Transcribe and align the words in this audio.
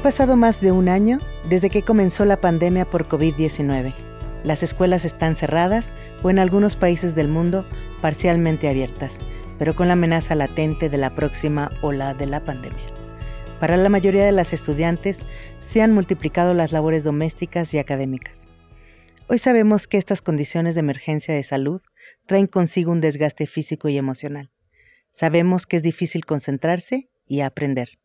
Ha 0.00 0.02
pasado 0.02 0.34
más 0.34 0.62
de 0.62 0.72
un 0.72 0.88
año 0.88 1.20
desde 1.50 1.68
que 1.68 1.82
comenzó 1.82 2.24
la 2.24 2.40
pandemia 2.40 2.88
por 2.88 3.06
COVID-19. 3.06 3.92
Las 4.44 4.62
escuelas 4.62 5.04
están 5.04 5.36
cerradas 5.36 5.92
o 6.22 6.30
en 6.30 6.38
algunos 6.38 6.74
países 6.74 7.14
del 7.14 7.28
mundo 7.28 7.66
parcialmente 8.00 8.70
abiertas, 8.70 9.18
pero 9.58 9.76
con 9.76 9.88
la 9.88 9.92
amenaza 9.92 10.34
latente 10.34 10.88
de 10.88 10.96
la 10.96 11.14
próxima 11.14 11.70
ola 11.82 12.14
de 12.14 12.24
la 12.24 12.42
pandemia. 12.42 12.86
Para 13.60 13.76
la 13.76 13.90
mayoría 13.90 14.24
de 14.24 14.32
las 14.32 14.54
estudiantes 14.54 15.26
se 15.58 15.82
han 15.82 15.92
multiplicado 15.92 16.54
las 16.54 16.72
labores 16.72 17.04
domésticas 17.04 17.74
y 17.74 17.78
académicas. 17.78 18.48
Hoy 19.26 19.36
sabemos 19.36 19.86
que 19.86 19.98
estas 19.98 20.22
condiciones 20.22 20.76
de 20.76 20.80
emergencia 20.80 21.34
de 21.34 21.42
salud 21.42 21.82
traen 22.24 22.46
consigo 22.46 22.90
un 22.90 23.02
desgaste 23.02 23.46
físico 23.46 23.90
y 23.90 23.98
emocional. 23.98 24.50
Sabemos 25.10 25.66
que 25.66 25.76
es 25.76 25.82
difícil 25.82 26.24
concentrarse 26.24 27.10
y 27.26 27.42
aprender. 27.42 27.98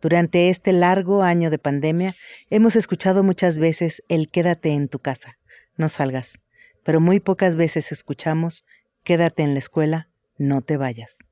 Durante 0.00 0.48
este 0.48 0.72
largo 0.72 1.22
año 1.22 1.50
de 1.50 1.58
pandemia 1.58 2.14
hemos 2.50 2.76
escuchado 2.76 3.24
muchas 3.24 3.58
veces 3.58 4.04
el 4.08 4.30
quédate 4.30 4.70
en 4.70 4.88
tu 4.88 5.00
casa, 5.00 5.38
no 5.76 5.88
salgas, 5.88 6.40
pero 6.84 7.00
muy 7.00 7.18
pocas 7.18 7.56
veces 7.56 7.90
escuchamos 7.90 8.64
quédate 9.02 9.42
en 9.42 9.54
la 9.54 9.58
escuela, 9.58 10.08
no 10.36 10.62
te 10.62 10.76
vayas. 10.76 11.24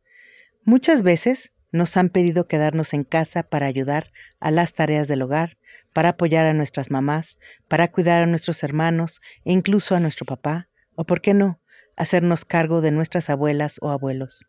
Muchas 0.65 1.03
veces 1.03 1.53
nos 1.71 1.97
han 1.97 2.09
pedido 2.09 2.49
quedarnos 2.49 2.93
en 2.93 3.05
casa 3.05 3.45
para 3.45 3.67
ayudar 3.67 4.11
a 4.41 4.51
las 4.51 4.75
tareas 4.75 5.07
del 5.07 5.23
hogar, 5.23 5.59
para 5.93 6.11
apoyar 6.11 6.47
a 6.47 6.55
nuestras 6.55 6.91
mamás, 6.91 7.39
para 7.69 7.93
cuidar 7.93 8.23
a 8.23 8.27
nuestros 8.27 8.63
hermanos 8.63 9.21
e 9.45 9.53
incluso 9.53 9.95
a 9.95 10.01
nuestro 10.01 10.27
papá, 10.27 10.69
o 10.95 11.05
por 11.05 11.21
qué 11.21 11.35
no, 11.35 11.61
hacernos 11.97 12.45
cargo 12.45 12.81
de 12.81 12.91
nuestras 12.91 13.31
abuelas 13.31 13.79
o 13.81 13.91
abuelos. 13.91 14.47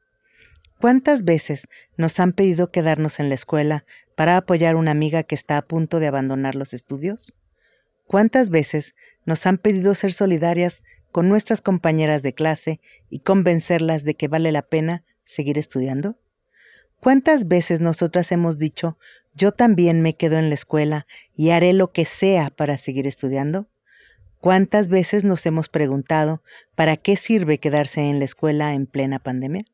¿Cuántas 0.80 1.24
veces 1.24 1.68
nos 1.98 2.20
han 2.20 2.34
pedido 2.34 2.72
quedarnos 2.72 3.20
en 3.20 3.30
la 3.30 3.36
escuela 3.36 3.86
para 4.18 4.36
apoyar 4.36 4.74
a 4.74 4.78
una 4.80 4.90
amiga 4.90 5.22
que 5.22 5.36
está 5.36 5.58
a 5.58 5.62
punto 5.62 6.00
de 6.00 6.08
abandonar 6.08 6.56
los 6.56 6.74
estudios? 6.74 7.36
¿Cuántas 8.08 8.50
veces 8.50 8.96
nos 9.26 9.46
han 9.46 9.60
pedido 9.60 9.94
ser 9.94 10.12
solidarias 10.12 10.84
con 11.12 11.30
nuestras 11.30 11.62
compañeras 11.62 12.24
de 12.24 12.34
clase 12.34 12.82
y 13.12 13.20
convencerlas 13.20 14.04
de 14.04 14.16
que 14.16 14.28
vale 14.28 14.52
la 14.52 14.64
pena 14.64 15.04
seguir 15.24 15.60
estudiando? 15.60 16.18
¿Cuántas 17.00 17.48
veces 17.48 17.80
nosotras 17.80 18.32
hemos 18.32 18.58
dicho, 18.58 18.98
yo 19.36 19.52
también 19.52 20.02
me 20.02 20.16
quedo 20.16 20.40
en 20.40 20.50
la 20.50 20.56
escuela 20.56 21.06
y 21.36 21.52
haré 21.52 21.74
lo 21.74 21.92
que 21.92 22.06
sea 22.06 22.50
para 22.50 22.80
seguir 22.80 23.06
estudiando? 23.06 23.68
¿Cuántas 24.40 24.90
veces 24.90 25.26
nos 25.26 25.46
hemos 25.46 25.70
preguntado, 25.70 26.42
¿para 26.74 26.98
qué 26.98 27.18
sirve 27.18 27.60
quedarse 27.60 28.02
en 28.02 28.18
la 28.18 28.26
escuela 28.26 28.74
en 28.74 28.88
plena 28.88 29.20
pandemia? 29.20 29.66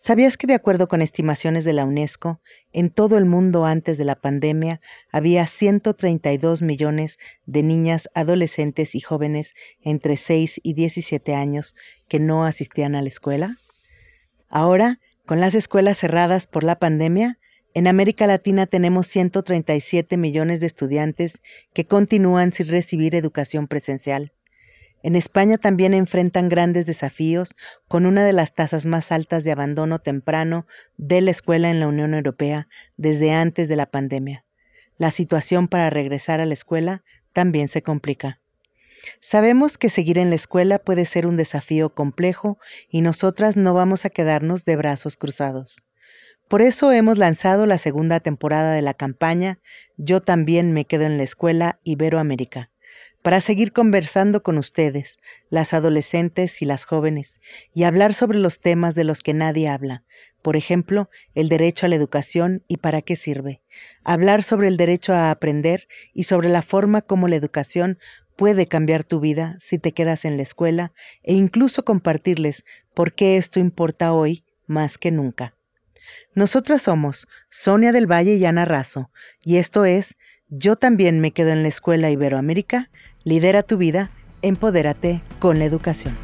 ¿Sabías 0.00 0.36
que 0.36 0.46
de 0.46 0.54
acuerdo 0.54 0.86
con 0.86 1.02
estimaciones 1.02 1.64
de 1.64 1.72
la 1.72 1.84
UNESCO, 1.84 2.40
en 2.72 2.90
todo 2.90 3.18
el 3.18 3.24
mundo 3.24 3.66
antes 3.66 3.98
de 3.98 4.04
la 4.04 4.14
pandemia 4.14 4.80
había 5.10 5.44
132 5.48 6.62
millones 6.62 7.18
de 7.46 7.64
niñas, 7.64 8.08
adolescentes 8.14 8.94
y 8.94 9.00
jóvenes 9.00 9.54
entre 9.82 10.16
6 10.16 10.60
y 10.62 10.74
17 10.74 11.34
años 11.34 11.74
que 12.06 12.20
no 12.20 12.44
asistían 12.44 12.94
a 12.94 13.02
la 13.02 13.08
escuela? 13.08 13.56
Ahora, 14.48 15.00
con 15.26 15.40
las 15.40 15.56
escuelas 15.56 15.98
cerradas 15.98 16.46
por 16.46 16.62
la 16.62 16.78
pandemia, 16.78 17.40
en 17.74 17.88
América 17.88 18.28
Latina 18.28 18.66
tenemos 18.66 19.08
137 19.08 20.16
millones 20.16 20.60
de 20.60 20.66
estudiantes 20.68 21.42
que 21.74 21.86
continúan 21.86 22.52
sin 22.52 22.68
recibir 22.68 23.16
educación 23.16 23.66
presencial. 23.66 24.32
En 25.02 25.14
España 25.14 25.58
también 25.58 25.94
enfrentan 25.94 26.48
grandes 26.48 26.84
desafíos 26.86 27.56
con 27.86 28.04
una 28.04 28.24
de 28.24 28.32
las 28.32 28.54
tasas 28.54 28.84
más 28.84 29.12
altas 29.12 29.44
de 29.44 29.52
abandono 29.52 30.00
temprano 30.00 30.66
de 30.96 31.20
la 31.20 31.30
escuela 31.30 31.70
en 31.70 31.78
la 31.78 31.86
Unión 31.86 32.14
Europea 32.14 32.68
desde 32.96 33.32
antes 33.32 33.68
de 33.68 33.76
la 33.76 33.86
pandemia. 33.86 34.44
La 34.96 35.12
situación 35.12 35.68
para 35.68 35.90
regresar 35.90 36.40
a 36.40 36.46
la 36.46 36.54
escuela 36.54 37.04
también 37.32 37.68
se 37.68 37.82
complica. 37.82 38.40
Sabemos 39.20 39.78
que 39.78 39.88
seguir 39.88 40.18
en 40.18 40.30
la 40.30 40.36
escuela 40.36 40.80
puede 40.80 41.04
ser 41.04 41.26
un 41.28 41.36
desafío 41.36 41.94
complejo 41.94 42.58
y 42.90 43.00
nosotras 43.00 43.56
no 43.56 43.74
vamos 43.74 44.04
a 44.04 44.10
quedarnos 44.10 44.64
de 44.64 44.74
brazos 44.74 45.16
cruzados. 45.16 45.84
Por 46.48 46.60
eso 46.62 46.90
hemos 46.90 47.18
lanzado 47.18 47.66
la 47.66 47.78
segunda 47.78 48.18
temporada 48.18 48.72
de 48.72 48.82
la 48.82 48.94
campaña 48.94 49.60
Yo 49.96 50.20
también 50.22 50.72
me 50.72 50.86
quedo 50.86 51.04
en 51.04 51.18
la 51.18 51.22
escuela 51.22 51.78
Iberoamérica 51.84 52.70
para 53.28 53.42
seguir 53.42 53.74
conversando 53.74 54.42
con 54.42 54.56
ustedes, 54.56 55.18
las 55.50 55.74
adolescentes 55.74 56.62
y 56.62 56.64
las 56.64 56.86
jóvenes, 56.86 57.42
y 57.74 57.82
hablar 57.82 58.14
sobre 58.14 58.38
los 58.38 58.62
temas 58.62 58.94
de 58.94 59.04
los 59.04 59.20
que 59.20 59.34
nadie 59.34 59.68
habla, 59.68 60.02
por 60.40 60.56
ejemplo, 60.56 61.10
el 61.34 61.50
derecho 61.50 61.84
a 61.84 61.90
la 61.90 61.96
educación 61.96 62.64
y 62.68 62.78
para 62.78 63.02
qué 63.02 63.16
sirve, 63.16 63.60
hablar 64.02 64.42
sobre 64.42 64.68
el 64.68 64.78
derecho 64.78 65.12
a 65.12 65.30
aprender 65.30 65.88
y 66.14 66.22
sobre 66.22 66.48
la 66.48 66.62
forma 66.62 67.02
como 67.02 67.28
la 67.28 67.36
educación 67.36 67.98
puede 68.34 68.64
cambiar 68.64 69.04
tu 69.04 69.20
vida 69.20 69.56
si 69.58 69.78
te 69.78 69.92
quedas 69.92 70.24
en 70.24 70.38
la 70.38 70.42
escuela 70.42 70.94
e 71.22 71.34
incluso 71.34 71.84
compartirles 71.84 72.64
por 72.94 73.12
qué 73.12 73.36
esto 73.36 73.60
importa 73.60 74.14
hoy 74.14 74.46
más 74.66 74.96
que 74.96 75.10
nunca. 75.10 75.54
Nosotras 76.34 76.80
somos 76.80 77.28
Sonia 77.50 77.92
del 77.92 78.10
Valle 78.10 78.36
y 78.36 78.46
Ana 78.46 78.64
Razo, 78.64 79.10
y 79.44 79.58
esto 79.58 79.84
es 79.84 80.16
Yo 80.48 80.76
también 80.76 81.20
me 81.20 81.32
quedo 81.32 81.50
en 81.50 81.60
la 81.60 81.68
escuela 81.68 82.08
Iberoamérica, 82.08 82.88
Lidera 83.28 83.62
tu 83.62 83.76
vida, 83.76 84.10
empodérate 84.40 85.20
con 85.38 85.58
la 85.58 85.66
educación. 85.66 86.16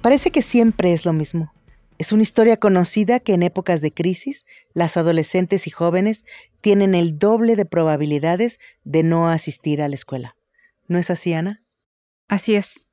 Parece 0.00 0.30
que 0.30 0.40
siempre 0.40 0.92
es 0.92 1.04
lo 1.04 1.12
mismo. 1.12 1.52
Es 1.98 2.12
una 2.12 2.22
historia 2.22 2.58
conocida 2.58 3.18
que 3.18 3.34
en 3.34 3.42
épocas 3.42 3.80
de 3.80 3.92
crisis, 3.92 4.46
las 4.72 4.96
adolescentes 4.96 5.66
y 5.66 5.70
jóvenes 5.70 6.26
tienen 6.60 6.94
el 6.94 7.18
doble 7.18 7.56
de 7.56 7.64
probabilidades 7.64 8.60
de 8.84 9.02
no 9.02 9.28
asistir 9.28 9.82
a 9.82 9.88
la 9.88 9.96
escuela. 9.96 10.36
¿No 10.86 10.96
es 10.96 11.10
así, 11.10 11.32
Ana? 11.32 11.64
Así 12.28 12.54
es. 12.54 12.89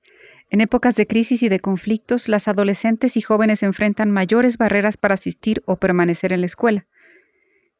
En 0.49 0.61
épocas 0.61 0.95
de 0.95 1.07
crisis 1.07 1.43
y 1.43 1.49
de 1.49 1.59
conflictos, 1.59 2.29
las 2.29 2.47
adolescentes 2.47 3.17
y 3.17 3.21
jóvenes 3.21 3.63
enfrentan 3.63 4.11
mayores 4.11 4.57
barreras 4.57 4.95
para 4.95 5.15
asistir 5.15 5.61
o 5.65 5.75
permanecer 5.75 6.31
en 6.31 6.41
la 6.41 6.45
escuela. 6.45 6.87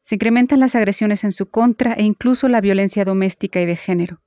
Se 0.02 0.16
incrementan 0.16 0.60
las 0.60 0.74
agresiones 0.74 1.24
en 1.24 1.32
su 1.32 1.50
contra 1.50 1.92
e 1.94 2.02
incluso 2.02 2.48
la 2.48 2.60
violencia 2.60 3.04
doméstica 3.04 3.60
y 3.60 3.66
de 3.66 3.76
género. 3.76 4.20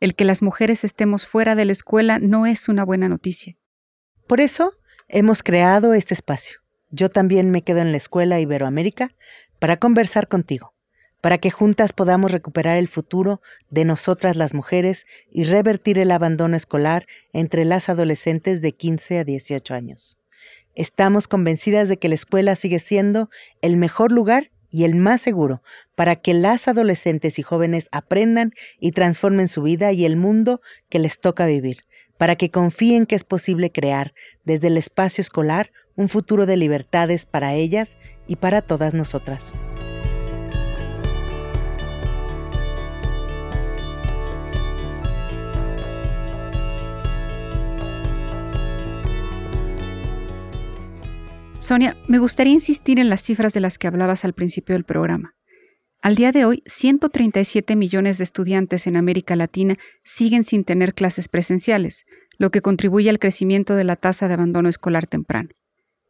El 0.00 0.14
que 0.14 0.24
las 0.24 0.42
mujeres 0.42 0.84
estemos 0.84 1.26
fuera 1.26 1.56
de 1.56 1.64
la 1.64 1.72
escuela 1.72 2.18
no 2.20 2.46
es 2.46 2.68
una 2.68 2.84
buena 2.84 3.08
noticia. 3.08 3.56
Por 4.28 4.40
eso 4.40 4.74
hemos 5.08 5.42
creado 5.42 5.92
este 5.94 6.14
espacio. 6.14 6.60
Yo 6.90 7.08
también 7.08 7.50
me 7.50 7.62
quedo 7.62 7.80
en 7.80 7.90
la 7.90 7.96
escuela 7.96 8.40
Iberoamérica 8.40 9.14
para 9.58 9.76
conversar 9.78 10.28
contigo 10.28 10.72
para 11.20 11.38
que 11.38 11.50
juntas 11.50 11.92
podamos 11.92 12.32
recuperar 12.32 12.76
el 12.76 12.88
futuro 12.88 13.40
de 13.70 13.84
nosotras 13.84 14.36
las 14.36 14.54
mujeres 14.54 15.06
y 15.30 15.44
revertir 15.44 15.98
el 15.98 16.10
abandono 16.10 16.56
escolar 16.56 17.06
entre 17.32 17.64
las 17.64 17.88
adolescentes 17.88 18.60
de 18.60 18.72
15 18.72 19.18
a 19.18 19.24
18 19.24 19.74
años. 19.74 20.18
Estamos 20.74 21.26
convencidas 21.26 21.88
de 21.88 21.98
que 21.98 22.08
la 22.08 22.14
escuela 22.14 22.54
sigue 22.54 22.78
siendo 22.78 23.30
el 23.62 23.76
mejor 23.76 24.12
lugar 24.12 24.50
y 24.70 24.84
el 24.84 24.94
más 24.94 25.20
seguro 25.20 25.62
para 25.94 26.16
que 26.16 26.34
las 26.34 26.68
adolescentes 26.68 27.38
y 27.38 27.42
jóvenes 27.42 27.88
aprendan 27.90 28.52
y 28.78 28.92
transformen 28.92 29.48
su 29.48 29.62
vida 29.62 29.92
y 29.92 30.04
el 30.04 30.16
mundo 30.16 30.60
que 30.88 30.98
les 30.98 31.18
toca 31.20 31.46
vivir, 31.46 31.84
para 32.16 32.36
que 32.36 32.50
confíen 32.50 33.06
que 33.06 33.16
es 33.16 33.24
posible 33.24 33.72
crear 33.72 34.14
desde 34.44 34.68
el 34.68 34.76
espacio 34.76 35.22
escolar 35.22 35.72
un 35.96 36.08
futuro 36.08 36.46
de 36.46 36.56
libertades 36.56 37.26
para 37.26 37.54
ellas 37.54 37.98
y 38.28 38.36
para 38.36 38.62
todas 38.62 38.94
nosotras. 38.94 39.56
Sonia, 51.58 51.96
me 52.06 52.18
gustaría 52.18 52.52
insistir 52.52 53.00
en 53.00 53.08
las 53.08 53.20
cifras 53.20 53.52
de 53.52 53.60
las 53.60 53.78
que 53.78 53.88
hablabas 53.88 54.24
al 54.24 54.32
principio 54.32 54.74
del 54.74 54.84
programa. 54.84 55.34
Al 56.00 56.14
día 56.14 56.30
de 56.30 56.44
hoy, 56.44 56.62
137 56.66 57.74
millones 57.74 58.18
de 58.18 58.24
estudiantes 58.24 58.86
en 58.86 58.96
América 58.96 59.34
Latina 59.34 59.74
siguen 60.04 60.44
sin 60.44 60.62
tener 60.62 60.94
clases 60.94 61.28
presenciales, 61.28 62.06
lo 62.38 62.50
que 62.52 62.62
contribuye 62.62 63.10
al 63.10 63.18
crecimiento 63.18 63.74
de 63.74 63.82
la 63.82 63.96
tasa 63.96 64.28
de 64.28 64.34
abandono 64.34 64.68
escolar 64.68 65.08
temprano. 65.08 65.48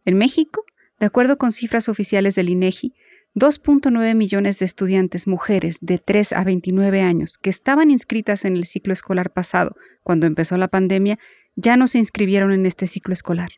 En 0.04 0.18
México, 0.18 0.64
de 1.00 1.06
acuerdo 1.06 1.38
con 1.38 1.52
cifras 1.52 1.88
oficiales 1.88 2.34
del 2.34 2.50
INEGI, 2.50 2.94
2.9 3.34 4.14
millones 4.14 4.58
de 4.58 4.66
estudiantes 4.66 5.26
mujeres 5.26 5.78
de 5.80 5.98
3 5.98 6.34
a 6.34 6.44
29 6.44 7.00
años 7.00 7.38
que 7.38 7.50
estaban 7.50 7.90
inscritas 7.90 8.44
en 8.44 8.54
el 8.54 8.66
ciclo 8.66 8.92
escolar 8.92 9.32
pasado, 9.32 9.74
cuando 10.02 10.26
empezó 10.26 10.58
la 10.58 10.68
pandemia, 10.68 11.16
ya 11.56 11.78
no 11.78 11.88
se 11.88 11.98
inscribieron 11.98 12.52
en 12.52 12.66
este 12.66 12.86
ciclo 12.86 13.14
escolar. 13.14 13.50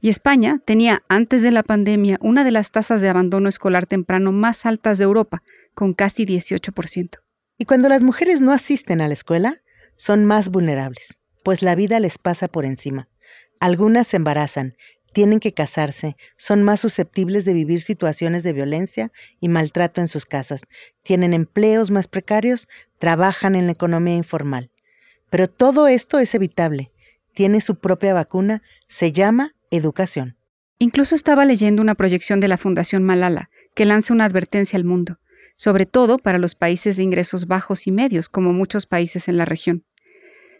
Y 0.00 0.08
España 0.10 0.60
tenía 0.64 1.02
antes 1.08 1.42
de 1.42 1.50
la 1.50 1.62
pandemia 1.62 2.18
una 2.20 2.44
de 2.44 2.50
las 2.50 2.70
tasas 2.70 3.00
de 3.00 3.08
abandono 3.08 3.48
escolar 3.48 3.86
temprano 3.86 4.30
más 4.32 4.66
altas 4.66 4.98
de 4.98 5.04
Europa, 5.04 5.42
con 5.74 5.94
casi 5.94 6.26
18%. 6.26 7.18
Y 7.58 7.64
cuando 7.64 7.88
las 7.88 8.02
mujeres 8.02 8.40
no 8.40 8.52
asisten 8.52 9.00
a 9.00 9.08
la 9.08 9.14
escuela, 9.14 9.62
son 9.96 10.26
más 10.26 10.50
vulnerables, 10.50 11.18
pues 11.42 11.62
la 11.62 11.74
vida 11.74 11.98
les 12.00 12.18
pasa 12.18 12.48
por 12.48 12.66
encima. 12.66 13.08
Algunas 13.58 14.08
se 14.08 14.18
embarazan, 14.18 14.76
tienen 15.14 15.40
que 15.40 15.52
casarse, 15.52 16.16
son 16.36 16.62
más 16.62 16.80
susceptibles 16.80 17.46
de 17.46 17.54
vivir 17.54 17.80
situaciones 17.80 18.42
de 18.42 18.52
violencia 18.52 19.10
y 19.40 19.48
maltrato 19.48 20.02
en 20.02 20.08
sus 20.08 20.26
casas, 20.26 20.66
tienen 21.02 21.32
empleos 21.32 21.90
más 21.90 22.06
precarios, 22.06 22.68
trabajan 22.98 23.54
en 23.54 23.64
la 23.64 23.72
economía 23.72 24.14
informal. 24.14 24.70
Pero 25.30 25.48
todo 25.48 25.88
esto 25.88 26.18
es 26.18 26.34
evitable. 26.34 26.92
Tiene 27.34 27.62
su 27.62 27.78
propia 27.78 28.12
vacuna, 28.12 28.62
se 28.88 29.12
llama 29.12 29.55
educación. 29.70 30.36
Incluso 30.78 31.14
estaba 31.14 31.44
leyendo 31.44 31.80
una 31.82 31.94
proyección 31.94 32.40
de 32.40 32.48
la 32.48 32.58
Fundación 32.58 33.02
Malala, 33.02 33.50
que 33.74 33.84
lanza 33.84 34.12
una 34.12 34.24
advertencia 34.24 34.76
al 34.76 34.84
mundo, 34.84 35.18
sobre 35.56 35.86
todo 35.86 36.18
para 36.18 36.38
los 36.38 36.54
países 36.54 36.96
de 36.96 37.02
ingresos 37.02 37.46
bajos 37.46 37.86
y 37.86 37.92
medios, 37.92 38.28
como 38.28 38.52
muchos 38.52 38.86
países 38.86 39.28
en 39.28 39.36
la 39.36 39.44
región. 39.44 39.84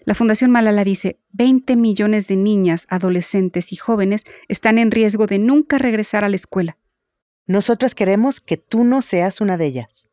La 0.04 0.14
Fundación 0.14 0.52
Malala 0.52 0.84
dice, 0.84 1.18
20 1.32 1.76
millones 1.76 2.28
de 2.28 2.36
niñas, 2.36 2.86
adolescentes 2.88 3.72
y 3.72 3.76
jóvenes 3.76 4.24
están 4.48 4.78
en 4.78 4.92
riesgo 4.92 5.26
de 5.26 5.38
nunca 5.38 5.78
regresar 5.78 6.22
a 6.22 6.28
la 6.28 6.36
escuela. 6.36 6.78
Nosotras 7.46 7.94
queremos 7.94 8.40
que 8.40 8.56
tú 8.56 8.84
no 8.84 9.02
seas 9.02 9.40
una 9.40 9.56
de 9.56 9.66
ellas. 9.66 10.08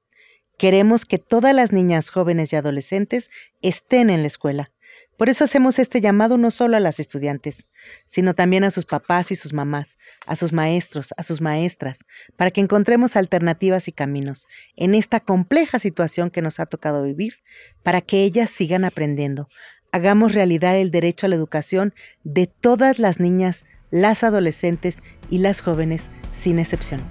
Queremos 0.57 1.05
que 1.05 1.19
todas 1.19 1.55
las 1.55 1.71
niñas, 1.71 2.09
jóvenes 2.09 2.51
y 2.53 2.55
adolescentes 2.55 3.31
estén 3.61 4.09
en 4.09 4.21
la 4.21 4.27
escuela. 4.27 4.72
Por 5.18 5.30
eso 5.30 5.44
hacemos 5.44 5.77
este 5.80 6.01
llamado 6.01 6.38
no 6.38 6.50
solo 6.50 6.75
a 6.75 6.80
las 6.80 7.00
estudiantes, 7.00 7.69
sino 8.06 8.33
también 8.33 8.63
a 8.63 8.71
sus 8.71 8.86
papás 8.86 9.31
y 9.31 9.36
sus 9.36 9.54
mamás, 9.54 9.98
a 10.25 10.36
sus 10.36 10.54
maestros, 10.54 11.13
a 11.18 11.24
sus 11.24 11.39
maestras, 11.39 12.06
para 12.36 12.51
que 12.51 12.62
encontremos 12.62 13.15
alternativas 13.15 13.88
y 13.88 13.92
caminos 13.92 14.48
en 14.75 14.95
esta 14.95 15.19
compleja 15.19 15.80
situación 15.80 16.31
que 16.31 16.42
nos 16.42 16.60
ha 16.60 16.65
tocado 16.65 17.04
vivir, 17.04 17.36
para 17.83 18.01
que 18.01 18.24
ellas 18.24 18.50
sigan 18.50 18.86
aprendiendo, 18.86 19.50
hagamos 19.92 20.33
realidad 20.33 20.77
el 20.77 20.92
derecho 20.92 21.27
a 21.27 21.30
la 21.30 21.36
educación 21.36 21.94
de 22.24 22.48
todas 22.48 22.98
las 22.98 23.19
niñas, 23.19 23.65
las 23.92 24.24
adolescentes 24.24 25.04
y 25.30 25.38
las 25.38 25.62
jóvenes, 25.62 26.10
sin 26.31 26.57
excepción. 26.57 27.01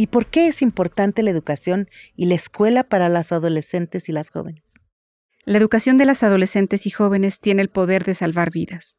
¿Y 0.00 0.06
por 0.06 0.26
qué 0.26 0.48
es 0.48 0.62
importante 0.62 1.22
la 1.22 1.30
educación 1.30 1.88
y 2.16 2.24
la 2.26 2.34
escuela 2.34 2.84
para 2.84 3.10
las 3.10 3.32
adolescentes 3.32 4.08
y 4.08 4.12
las 4.12 4.30
jóvenes? 4.30 4.80
La 5.44 5.58
educación 5.58 5.98
de 5.98 6.06
las 6.06 6.22
adolescentes 6.22 6.86
y 6.86 6.90
jóvenes 6.90 7.38
tiene 7.38 7.60
el 7.60 7.68
poder 7.68 8.04
de 8.04 8.14
salvar 8.14 8.50
vidas 8.50 8.96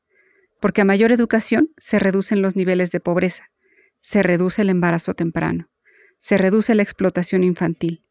porque 0.62 0.81
a 0.81 0.86
mayor 0.86 1.12
educación 1.12 1.71
se 1.77 2.00
reducen 2.00 2.42
los 2.42 2.56
niveles 2.56 2.92
de 2.92 3.01
pobreza, 3.01 3.51
se 4.00 4.24
reduce 4.24 4.62
el 4.62 4.69
embarazo 4.69 5.15
temprano, 5.15 5.69
se 6.19 6.38
reduce 6.38 6.75
la 6.75 6.83
explotación 6.83 7.44
infantil, 7.44 8.06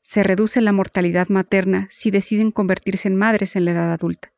se 0.00 0.24
reduce 0.24 0.60
la 0.60 0.72
mortalidad 0.72 1.28
materna 1.28 1.86
si 1.90 2.10
deciden 2.10 2.50
convertirse 2.50 3.06
en 3.06 3.14
madres 3.16 3.54
en 3.54 3.64
la 3.64 3.70
edad 3.70 3.92
adulta, 3.92 4.32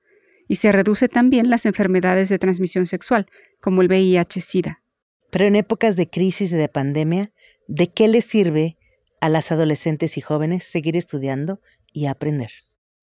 y 0.46 0.56
se 0.56 0.72
reduce 0.72 1.08
también 1.08 1.48
las 1.48 1.64
enfermedades 1.64 2.28
de 2.28 2.38
transmisión 2.38 2.86
sexual, 2.86 3.26
como 3.60 3.80
el 3.80 3.88
VIH-Sida. 3.88 4.82
Pero 5.30 5.46
en 5.46 5.56
épocas 5.56 5.96
de 5.96 6.10
crisis 6.10 6.52
y 6.52 6.56
de 6.56 6.68
pandemia, 6.68 7.32
¿de 7.68 7.90
qué 7.90 8.08
les 8.08 8.24
sirve 8.24 8.76
a 9.20 9.28
las 9.28 9.52
adolescentes 9.52 10.16
y 10.16 10.20
jóvenes 10.20 10.64
seguir 10.64 10.96
estudiando 10.96 11.60
y 11.92 12.06
aprender? 12.06 12.50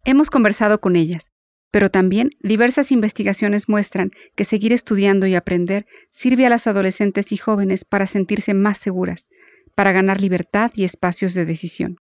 Hemos 0.05 0.29
conversado 0.29 0.81
con 0.81 0.95
ellas 0.95 1.31
pero 1.71 1.89
también 1.89 2.31
diversas 2.41 2.91
investigaciones 2.91 3.69
muestran 3.69 4.11
que 4.35 4.43
seguir 4.43 4.73
estudiando 4.73 5.25
y 5.25 5.35
aprender 5.35 5.87
sirve 6.11 6.45
a 6.45 6.49
las 6.49 6.67
adolescentes 6.67 7.31
y 7.31 7.37
jóvenes 7.37 7.85
para 7.85 8.07
sentirse 8.07 8.53
más 8.53 8.77
seguras, 8.77 9.29
para 9.73 9.93
ganar 9.93 10.19
libertad 10.19 10.71
y 10.75 10.83
espacios 10.83 11.33
de 11.33 11.45
decisión. 11.45 11.95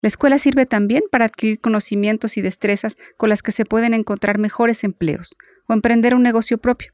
La 0.00 0.06
escuela 0.06 0.38
sirve 0.38 0.64
también 0.64 1.02
para 1.10 1.24
adquirir 1.24 1.58
conocimientos 1.58 2.36
y 2.36 2.42
destrezas 2.42 2.96
con 3.16 3.28
las 3.28 3.42
que 3.42 3.50
se 3.50 3.64
pueden 3.64 3.92
encontrar 3.92 4.38
mejores 4.38 4.84
empleos 4.84 5.34
o 5.66 5.72
emprender 5.72 6.14
un 6.14 6.22
negocio 6.22 6.58
propio. 6.58 6.92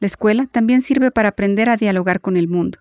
La 0.00 0.08
escuela 0.08 0.48
también 0.50 0.82
sirve 0.82 1.12
para 1.12 1.28
aprender 1.28 1.70
a 1.70 1.76
dialogar 1.76 2.20
con 2.20 2.36
el 2.36 2.48
mundo, 2.48 2.80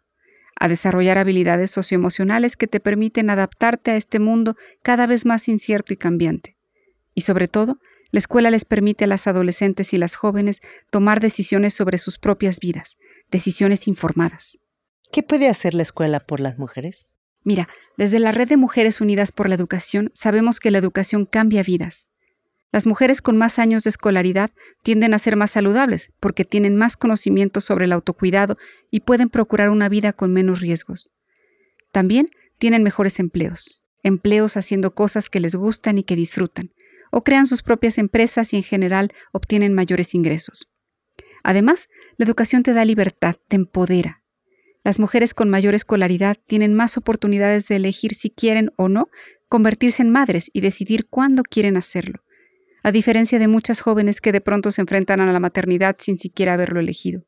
a 0.56 0.68
desarrollar 0.68 1.18
habilidades 1.18 1.72
socioemocionales 1.72 2.58
que 2.58 2.68
te 2.68 2.80
permiten 2.80 3.30
adaptarte 3.30 3.92
a 3.92 3.98
este 3.98 4.20
mundo 4.20 4.56
cada 4.82 5.08
vez 5.08 5.26
más 5.26 5.48
incierto 5.48 5.94
y 5.94 5.98
cambiante. 5.98 6.58
Y 7.14 7.22
sobre 7.22 7.48
todo, 7.48 7.80
la 8.12 8.20
escuela 8.20 8.50
les 8.50 8.66
permite 8.66 9.04
a 9.04 9.08
las 9.08 9.28
adolescentes 9.28 9.94
y 9.94 9.98
las 9.98 10.16
jóvenes 10.16 10.62
tomar 10.90 11.20
decisiones 11.20 11.74
sobre 11.74 11.98
sus 11.98 12.18
propias 12.18 12.60
vidas, 12.60 12.98
decisiones 13.30 13.88
informadas. 13.88 14.58
¿Qué 15.12 15.24
puede 15.24 15.48
hacer 15.48 15.74
la 15.74 15.84
escuela 15.84 16.20
por 16.20 16.40
las 16.40 16.58
mujeres? 16.58 17.12
Mira, 17.44 17.70
desde 17.98 18.20
la 18.20 18.32
Red 18.32 18.50
de 18.50 18.58
Mujeres 18.58 19.02
Unidas 19.02 19.32
por 19.32 19.50
la 19.50 19.56
Educación 19.56 20.12
sabemos 20.14 20.60
que 20.60 20.72
la 20.72 20.78
educación 20.78 21.26
cambia 21.26 21.64
vidas. 21.64 22.12
Las 22.72 22.86
mujeres 22.86 23.22
con 23.22 23.36
más 23.36 23.58
años 23.58 23.84
de 23.84 23.90
escolaridad 23.90 24.52
tienden 24.84 25.14
a 25.14 25.20
ser 25.20 25.36
más 25.36 25.52
saludables 25.52 26.12
porque 26.20 26.46
tienen 26.46 26.76
más 26.76 26.98
conocimiento 26.98 27.62
sobre 27.62 27.86
el 27.86 27.92
autocuidado 27.92 28.58
y 28.92 29.00
pueden 29.00 29.30
procurar 29.30 29.70
una 29.70 29.90
vida 29.90 30.14
con 30.14 30.32
menos 30.32 30.62
riesgos. 30.62 31.10
También 31.92 32.28
tienen 32.60 32.84
mejores 32.84 33.20
empleos, 33.20 33.82
empleos 34.04 34.56
haciendo 34.56 34.94
cosas 34.94 35.30
que 35.30 35.40
les 35.40 35.56
gustan 35.56 35.98
y 35.98 36.04
que 36.04 36.16
disfrutan, 36.16 36.72
o 37.12 37.24
crean 37.24 37.48
sus 37.48 37.64
propias 37.64 37.98
empresas 37.98 38.54
y 38.54 38.58
en 38.58 38.64
general 38.64 39.14
obtienen 39.32 39.74
mayores 39.74 40.14
ingresos. 40.14 40.68
Además, 41.42 41.88
la 42.18 42.26
educación 42.26 42.62
te 42.62 42.74
da 42.74 42.86
libertad, 42.86 43.38
te 43.48 43.56
empodera. 43.56 44.22
Las 44.84 45.00
mujeres 45.00 45.34
con 45.34 45.50
mayor 45.50 45.74
escolaridad 45.74 46.38
tienen 46.46 46.74
más 46.74 46.98
oportunidades 46.98 47.68
de 47.68 47.78
elegir 47.78 48.14
si 48.14 48.30
quieren 48.30 48.72
o 48.76 48.90
no 48.90 49.10
convertirse 49.48 50.04
en 50.04 50.12
madres 50.12 50.52
y 50.54 50.62
decidir 50.62 51.08
cuándo 51.08 51.44
quieren 51.44 51.76
hacerlo, 51.76 52.22
a 52.84 52.92
diferencia 52.92 53.40
de 53.40 53.48
muchas 53.48 53.82
jóvenes 53.82 54.22
que 54.22 54.32
de 54.32 54.42
pronto 54.42 54.72
se 54.72 54.82
enfrentan 54.82 55.22
a 55.22 55.32
la 55.32 55.40
maternidad 55.40 55.96
sin 56.00 56.18
siquiera 56.18 56.54
haberlo 56.54 56.80
elegido. 56.80 57.24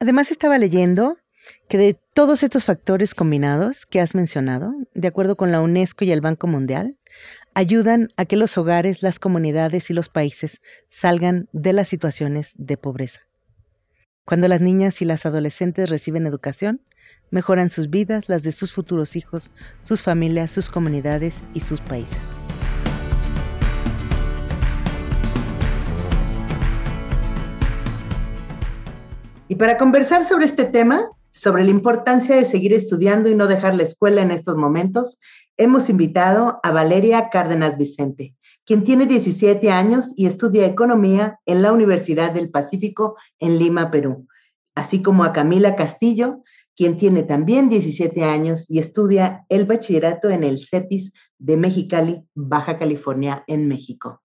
Además 0.00 0.30
estaba 0.30 0.58
leyendo 0.58 1.16
que 1.68 1.78
de 1.78 1.98
todos 2.14 2.42
estos 2.42 2.64
factores 2.64 3.14
combinados 3.14 3.86
que 3.86 4.00
has 4.00 4.14
mencionado, 4.14 4.72
de 4.94 5.08
acuerdo 5.08 5.36
con 5.36 5.52
la 5.52 5.60
UNESCO 5.60 6.04
y 6.04 6.10
el 6.10 6.20
Banco 6.20 6.46
Mundial, 6.46 6.96
ayudan 7.54 8.08
a 8.16 8.24
que 8.24 8.36
los 8.36 8.58
hogares, 8.58 9.02
las 9.02 9.18
comunidades 9.18 9.90
y 9.90 9.94
los 9.94 10.08
países 10.08 10.62
salgan 10.88 11.48
de 11.52 11.72
las 11.72 11.88
situaciones 11.88 12.54
de 12.56 12.76
pobreza. 12.76 13.20
Cuando 14.24 14.48
las 14.48 14.60
niñas 14.60 15.02
y 15.02 15.04
las 15.04 15.26
adolescentes 15.26 15.90
reciben 15.90 16.26
educación, 16.26 16.80
mejoran 17.30 17.68
sus 17.68 17.90
vidas, 17.90 18.28
las 18.28 18.42
de 18.42 18.52
sus 18.52 18.72
futuros 18.72 19.16
hijos, 19.16 19.52
sus 19.82 20.02
familias, 20.02 20.50
sus 20.50 20.70
comunidades 20.70 21.44
y 21.52 21.60
sus 21.60 21.80
países. 21.80 22.38
Y 29.54 29.56
para 29.56 29.78
conversar 29.78 30.24
sobre 30.24 30.46
este 30.46 30.64
tema, 30.64 31.08
sobre 31.30 31.62
la 31.62 31.70
importancia 31.70 32.34
de 32.34 32.44
seguir 32.44 32.72
estudiando 32.72 33.28
y 33.28 33.36
no 33.36 33.46
dejar 33.46 33.76
la 33.76 33.84
escuela 33.84 34.20
en 34.20 34.32
estos 34.32 34.56
momentos, 34.56 35.20
hemos 35.56 35.88
invitado 35.88 36.58
a 36.64 36.72
Valeria 36.72 37.30
Cárdenas 37.30 37.78
Vicente, 37.78 38.34
quien 38.64 38.82
tiene 38.82 39.06
17 39.06 39.70
años 39.70 40.12
y 40.16 40.26
estudia 40.26 40.66
economía 40.66 41.38
en 41.46 41.62
la 41.62 41.72
Universidad 41.72 42.32
del 42.32 42.50
Pacífico 42.50 43.14
en 43.38 43.60
Lima, 43.60 43.92
Perú, 43.92 44.26
así 44.74 45.02
como 45.02 45.22
a 45.22 45.32
Camila 45.32 45.76
Castillo, 45.76 46.42
quien 46.74 46.96
tiene 46.96 47.22
también 47.22 47.68
17 47.68 48.24
años 48.24 48.68
y 48.68 48.80
estudia 48.80 49.46
el 49.48 49.66
bachillerato 49.66 50.30
en 50.30 50.42
el 50.42 50.58
CETIS 50.58 51.12
de 51.38 51.56
Mexicali, 51.56 52.24
Baja 52.34 52.76
California, 52.76 53.44
en 53.46 53.68
México. 53.68 54.20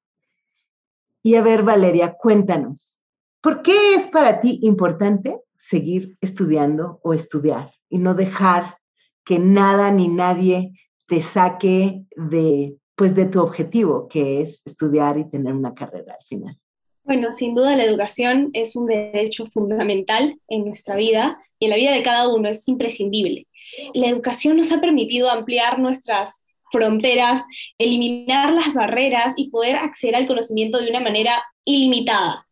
Y 1.21 1.36
a 1.36 1.43
ver, 1.43 1.62
Valeria, 1.62 2.15
cuéntanos, 2.19 2.99
¿por 3.41 3.62
qué 3.62 3.96
es 3.96 4.08
para 4.08 4.39
ti 4.39 4.60
importante 4.63 5.39
seguir 5.58 6.17
estudiando 6.22 7.00
o 7.03 7.13
estudiar 7.13 7.72
y 7.89 7.98
no 7.98 8.13
dejar 8.13 8.77
que 9.25 9.39
nada 9.39 9.91
ni 9.91 10.08
nadie 10.08 10.74
te 11.08 11.22
saque 11.22 12.03
de, 12.15 12.75
pues, 12.96 13.15
de 13.15 13.25
tu 13.25 13.41
objetivo, 13.41 14.08
que 14.08 14.41
es 14.41 14.62
estudiar 14.65 15.17
y 15.17 15.29
tener 15.29 15.53
una 15.53 15.74
carrera 15.74 16.15
al 16.17 16.25
final. 16.25 16.58
Bueno, 17.03 17.34
sin 17.34 17.55
duda 17.55 17.75
la 17.75 17.86
educación 17.86 18.51
es 18.53 18.75
un 18.75 18.86
derecho 18.86 19.48
fundamental 19.48 20.39
en 20.48 20.65
nuestra 20.65 20.96
vida 20.96 21.39
y 21.58 21.65
en 21.65 21.72
la 21.72 21.77
vida 21.77 21.91
de 21.91 22.03
cada 22.03 22.27
uno, 22.31 22.50
es 22.50 22.67
imprescindible. 22.67 23.48
La 23.96 24.08
educación 24.08 24.58
nos 24.58 24.72
ha 24.72 24.79
permitido 24.79 25.29
ampliar 25.29 25.79
nuestras 25.79 26.46
fronteras, 26.72 27.43
eliminar 27.79 28.53
las 28.53 28.74
barreras 28.74 29.34
y 29.38 29.50
poder 29.50 29.77
acceder 29.77 30.15
al 30.15 30.27
conocimiento 30.27 30.79
de 30.79 30.89
una 30.89 31.00
manera 31.00 31.34
ilimitada. 31.65 32.48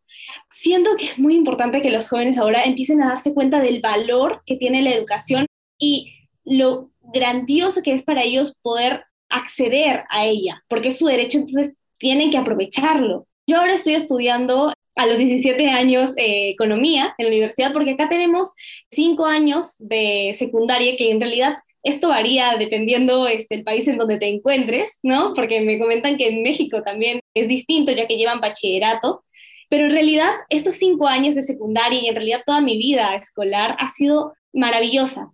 Siento 0.50 0.96
que 0.96 1.06
es 1.06 1.18
muy 1.18 1.34
importante 1.34 1.82
que 1.82 1.90
los 1.90 2.08
jóvenes 2.08 2.38
ahora 2.38 2.64
empiecen 2.64 3.02
a 3.02 3.08
darse 3.08 3.34
cuenta 3.34 3.60
del 3.60 3.80
valor 3.80 4.42
que 4.46 4.56
tiene 4.56 4.82
la 4.82 4.90
educación 4.90 5.46
y 5.78 6.12
lo 6.44 6.90
grandioso 7.12 7.82
que 7.82 7.94
es 7.94 8.02
para 8.02 8.22
ellos 8.22 8.54
poder 8.62 9.04
acceder 9.28 10.04
a 10.08 10.26
ella, 10.26 10.62
porque 10.68 10.88
es 10.88 10.98
su 10.98 11.06
derecho, 11.06 11.38
entonces 11.38 11.74
tienen 11.98 12.30
que 12.30 12.38
aprovecharlo. 12.38 13.26
Yo 13.46 13.58
ahora 13.58 13.74
estoy 13.74 13.94
estudiando 13.94 14.72
a 14.94 15.06
los 15.06 15.18
17 15.18 15.68
años 15.68 16.12
eh, 16.16 16.50
economía 16.50 17.14
en 17.18 17.26
la 17.26 17.30
universidad 17.30 17.72
porque 17.72 17.92
acá 17.92 18.08
tenemos 18.08 18.52
cinco 18.90 19.26
años 19.26 19.76
de 19.78 20.34
secundaria 20.34 20.96
que 20.96 21.10
en 21.10 21.20
realidad 21.20 21.56
esto 21.84 22.08
varía 22.08 22.56
dependiendo 22.58 23.28
este, 23.28 23.62
país 23.62 23.86
en 23.88 23.96
donde 23.96 24.18
te 24.18 24.26
encuentres, 24.26 24.98
¿no? 25.02 25.32
Porque 25.34 25.60
me 25.60 25.78
comentan 25.78 26.18
que 26.18 26.28
en 26.28 26.42
México 26.42 26.82
también 26.82 27.20
es 27.34 27.48
distinto 27.48 27.92
ya 27.92 28.06
que 28.06 28.16
llevan 28.16 28.40
bachillerato, 28.40 29.24
pero 29.68 29.84
en 29.84 29.90
realidad 29.90 30.30
estos 30.48 30.74
cinco 30.74 31.06
años 31.06 31.34
de 31.34 31.42
secundaria 31.42 32.00
y 32.00 32.08
en 32.08 32.14
realidad 32.14 32.42
toda 32.44 32.60
mi 32.60 32.78
vida 32.78 33.14
escolar 33.14 33.76
ha 33.78 33.88
sido 33.88 34.34
maravillosa 34.52 35.32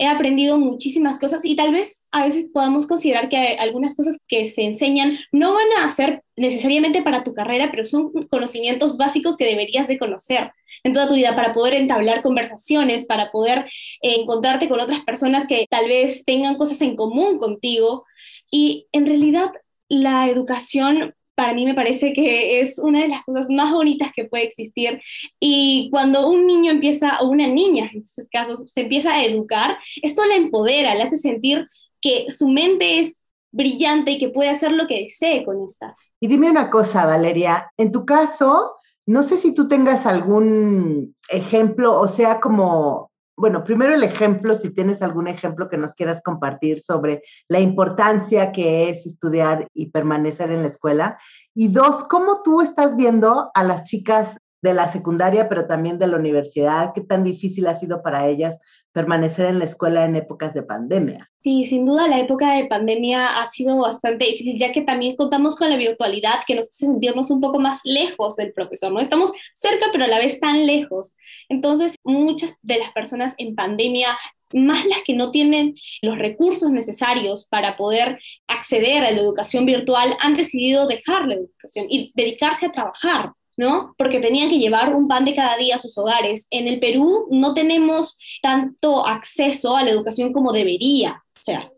he 0.00 0.06
aprendido 0.06 0.56
muchísimas 0.56 1.18
cosas 1.18 1.44
y 1.44 1.54
tal 1.54 1.72
vez 1.72 2.06
a 2.10 2.24
veces 2.24 2.46
podamos 2.54 2.86
considerar 2.86 3.28
que 3.28 3.58
algunas 3.58 3.94
cosas 3.94 4.16
que 4.26 4.46
se 4.46 4.64
enseñan 4.64 5.18
no 5.30 5.52
van 5.52 5.66
a 5.78 5.88
ser 5.88 6.24
necesariamente 6.36 7.02
para 7.02 7.22
tu 7.22 7.34
carrera, 7.34 7.70
pero 7.70 7.84
son 7.84 8.10
conocimientos 8.30 8.96
básicos 8.96 9.36
que 9.36 9.44
deberías 9.44 9.88
de 9.88 9.98
conocer 9.98 10.52
en 10.84 10.94
toda 10.94 11.06
tu 11.06 11.16
vida 11.16 11.36
para 11.36 11.52
poder 11.52 11.74
entablar 11.74 12.22
conversaciones, 12.22 13.04
para 13.04 13.30
poder 13.30 13.66
eh, 14.00 14.14
encontrarte 14.22 14.70
con 14.70 14.80
otras 14.80 15.00
personas 15.00 15.46
que 15.46 15.66
tal 15.68 15.86
vez 15.86 16.24
tengan 16.24 16.56
cosas 16.56 16.80
en 16.80 16.96
común 16.96 17.36
contigo. 17.36 18.06
Y 18.50 18.86
en 18.92 19.04
realidad 19.04 19.52
la 19.90 20.30
educación 20.30 21.14
para 21.40 21.54
mí 21.54 21.64
me 21.64 21.74
parece 21.74 22.12
que 22.12 22.60
es 22.60 22.78
una 22.78 23.00
de 23.00 23.08
las 23.08 23.24
cosas 23.24 23.46
más 23.48 23.72
bonitas 23.72 24.12
que 24.14 24.26
puede 24.26 24.44
existir. 24.44 25.00
Y 25.40 25.88
cuando 25.90 26.28
un 26.28 26.46
niño 26.46 26.70
empieza, 26.70 27.18
o 27.22 27.30
una 27.30 27.46
niña 27.46 27.88
en 27.94 28.02
estos 28.02 28.26
casos, 28.30 28.62
se 28.66 28.82
empieza 28.82 29.14
a 29.14 29.24
educar, 29.24 29.78
esto 30.02 30.26
la 30.26 30.36
empodera, 30.36 30.94
le 30.94 31.02
hace 31.02 31.16
sentir 31.16 31.66
que 32.02 32.26
su 32.30 32.46
mente 32.46 33.00
es 33.00 33.16
brillante 33.52 34.10
y 34.10 34.18
que 34.18 34.28
puede 34.28 34.50
hacer 34.50 34.72
lo 34.72 34.86
que 34.86 35.04
desee 35.04 35.42
con 35.46 35.62
esta. 35.62 35.94
Y 36.20 36.28
dime 36.28 36.50
una 36.50 36.68
cosa, 36.68 37.06
Valeria, 37.06 37.72
en 37.78 37.90
tu 37.90 38.04
caso, 38.04 38.74
no 39.06 39.22
sé 39.22 39.38
si 39.38 39.54
tú 39.54 39.66
tengas 39.66 40.04
algún 40.04 41.16
ejemplo, 41.30 41.98
o 41.98 42.06
sea, 42.06 42.38
como 42.38 43.09
bueno, 43.40 43.64
primero 43.64 43.94
el 43.94 44.02
ejemplo, 44.02 44.54
si 44.54 44.68
tienes 44.70 45.00
algún 45.00 45.26
ejemplo 45.26 45.70
que 45.70 45.78
nos 45.78 45.94
quieras 45.94 46.20
compartir 46.22 46.78
sobre 46.78 47.22
la 47.48 47.58
importancia 47.58 48.52
que 48.52 48.90
es 48.90 49.06
estudiar 49.06 49.66
y 49.72 49.86
permanecer 49.86 50.52
en 50.52 50.60
la 50.60 50.66
escuela. 50.66 51.18
Y 51.54 51.68
dos, 51.68 52.04
¿cómo 52.04 52.42
tú 52.44 52.60
estás 52.60 52.96
viendo 52.96 53.50
a 53.54 53.64
las 53.64 53.84
chicas 53.84 54.38
de 54.60 54.74
la 54.74 54.88
secundaria, 54.88 55.48
pero 55.48 55.66
también 55.66 55.98
de 55.98 56.06
la 56.06 56.18
universidad? 56.18 56.92
¿Qué 56.94 57.00
tan 57.00 57.24
difícil 57.24 57.66
ha 57.66 57.74
sido 57.74 58.02
para 58.02 58.26
ellas 58.26 58.58
permanecer 58.92 59.46
en 59.46 59.58
la 59.58 59.64
escuela 59.64 60.04
en 60.04 60.16
épocas 60.16 60.52
de 60.54 60.62
pandemia. 60.62 61.30
Sí, 61.42 61.64
sin 61.64 61.86
duda 61.86 62.08
la 62.08 62.18
época 62.18 62.54
de 62.54 62.66
pandemia 62.66 63.40
ha 63.40 63.46
sido 63.46 63.78
bastante 63.78 64.26
difícil, 64.26 64.58
ya 64.58 64.72
que 64.72 64.82
también 64.82 65.16
contamos 65.16 65.56
con 65.56 65.70
la 65.70 65.76
virtualidad 65.76 66.40
que 66.46 66.54
nos 66.54 66.68
hace 66.68 66.86
sentirnos 66.86 67.30
un 67.30 67.40
poco 67.40 67.58
más 67.58 67.80
lejos 67.84 68.36
del 68.36 68.52
profesor, 68.52 68.92
¿no? 68.92 69.00
Estamos 69.00 69.32
cerca, 69.54 69.86
pero 69.92 70.04
a 70.04 70.08
la 70.08 70.18
vez 70.18 70.40
tan 70.40 70.66
lejos. 70.66 71.14
Entonces, 71.48 71.94
muchas 72.04 72.54
de 72.62 72.78
las 72.78 72.90
personas 72.92 73.34
en 73.38 73.54
pandemia 73.54 74.08
más 74.52 74.84
las 74.86 75.02
que 75.02 75.14
no 75.14 75.30
tienen 75.30 75.76
los 76.02 76.18
recursos 76.18 76.70
necesarios 76.70 77.46
para 77.46 77.76
poder 77.76 78.18
acceder 78.48 79.04
a 79.04 79.10
la 79.10 79.20
educación 79.20 79.64
virtual, 79.66 80.16
han 80.20 80.34
decidido 80.34 80.86
dejar 80.86 81.26
la 81.26 81.34
educación 81.34 81.86
y 81.88 82.12
dedicarse 82.14 82.66
a 82.66 82.72
trabajar. 82.72 83.32
¿No? 83.60 83.94
Porque 83.98 84.20
tenían 84.20 84.48
que 84.48 84.58
llevar 84.58 84.96
un 84.96 85.06
pan 85.06 85.26
de 85.26 85.34
cada 85.34 85.54
día 85.58 85.74
a 85.74 85.78
sus 85.78 85.98
hogares. 85.98 86.46
En 86.48 86.66
el 86.66 86.80
Perú 86.80 87.26
no 87.30 87.52
tenemos 87.52 88.18
tanto 88.40 89.06
acceso 89.06 89.76
a 89.76 89.84
la 89.84 89.90
educación 89.90 90.32
como 90.32 90.50
debería 90.50 91.22
ser. 91.34 91.70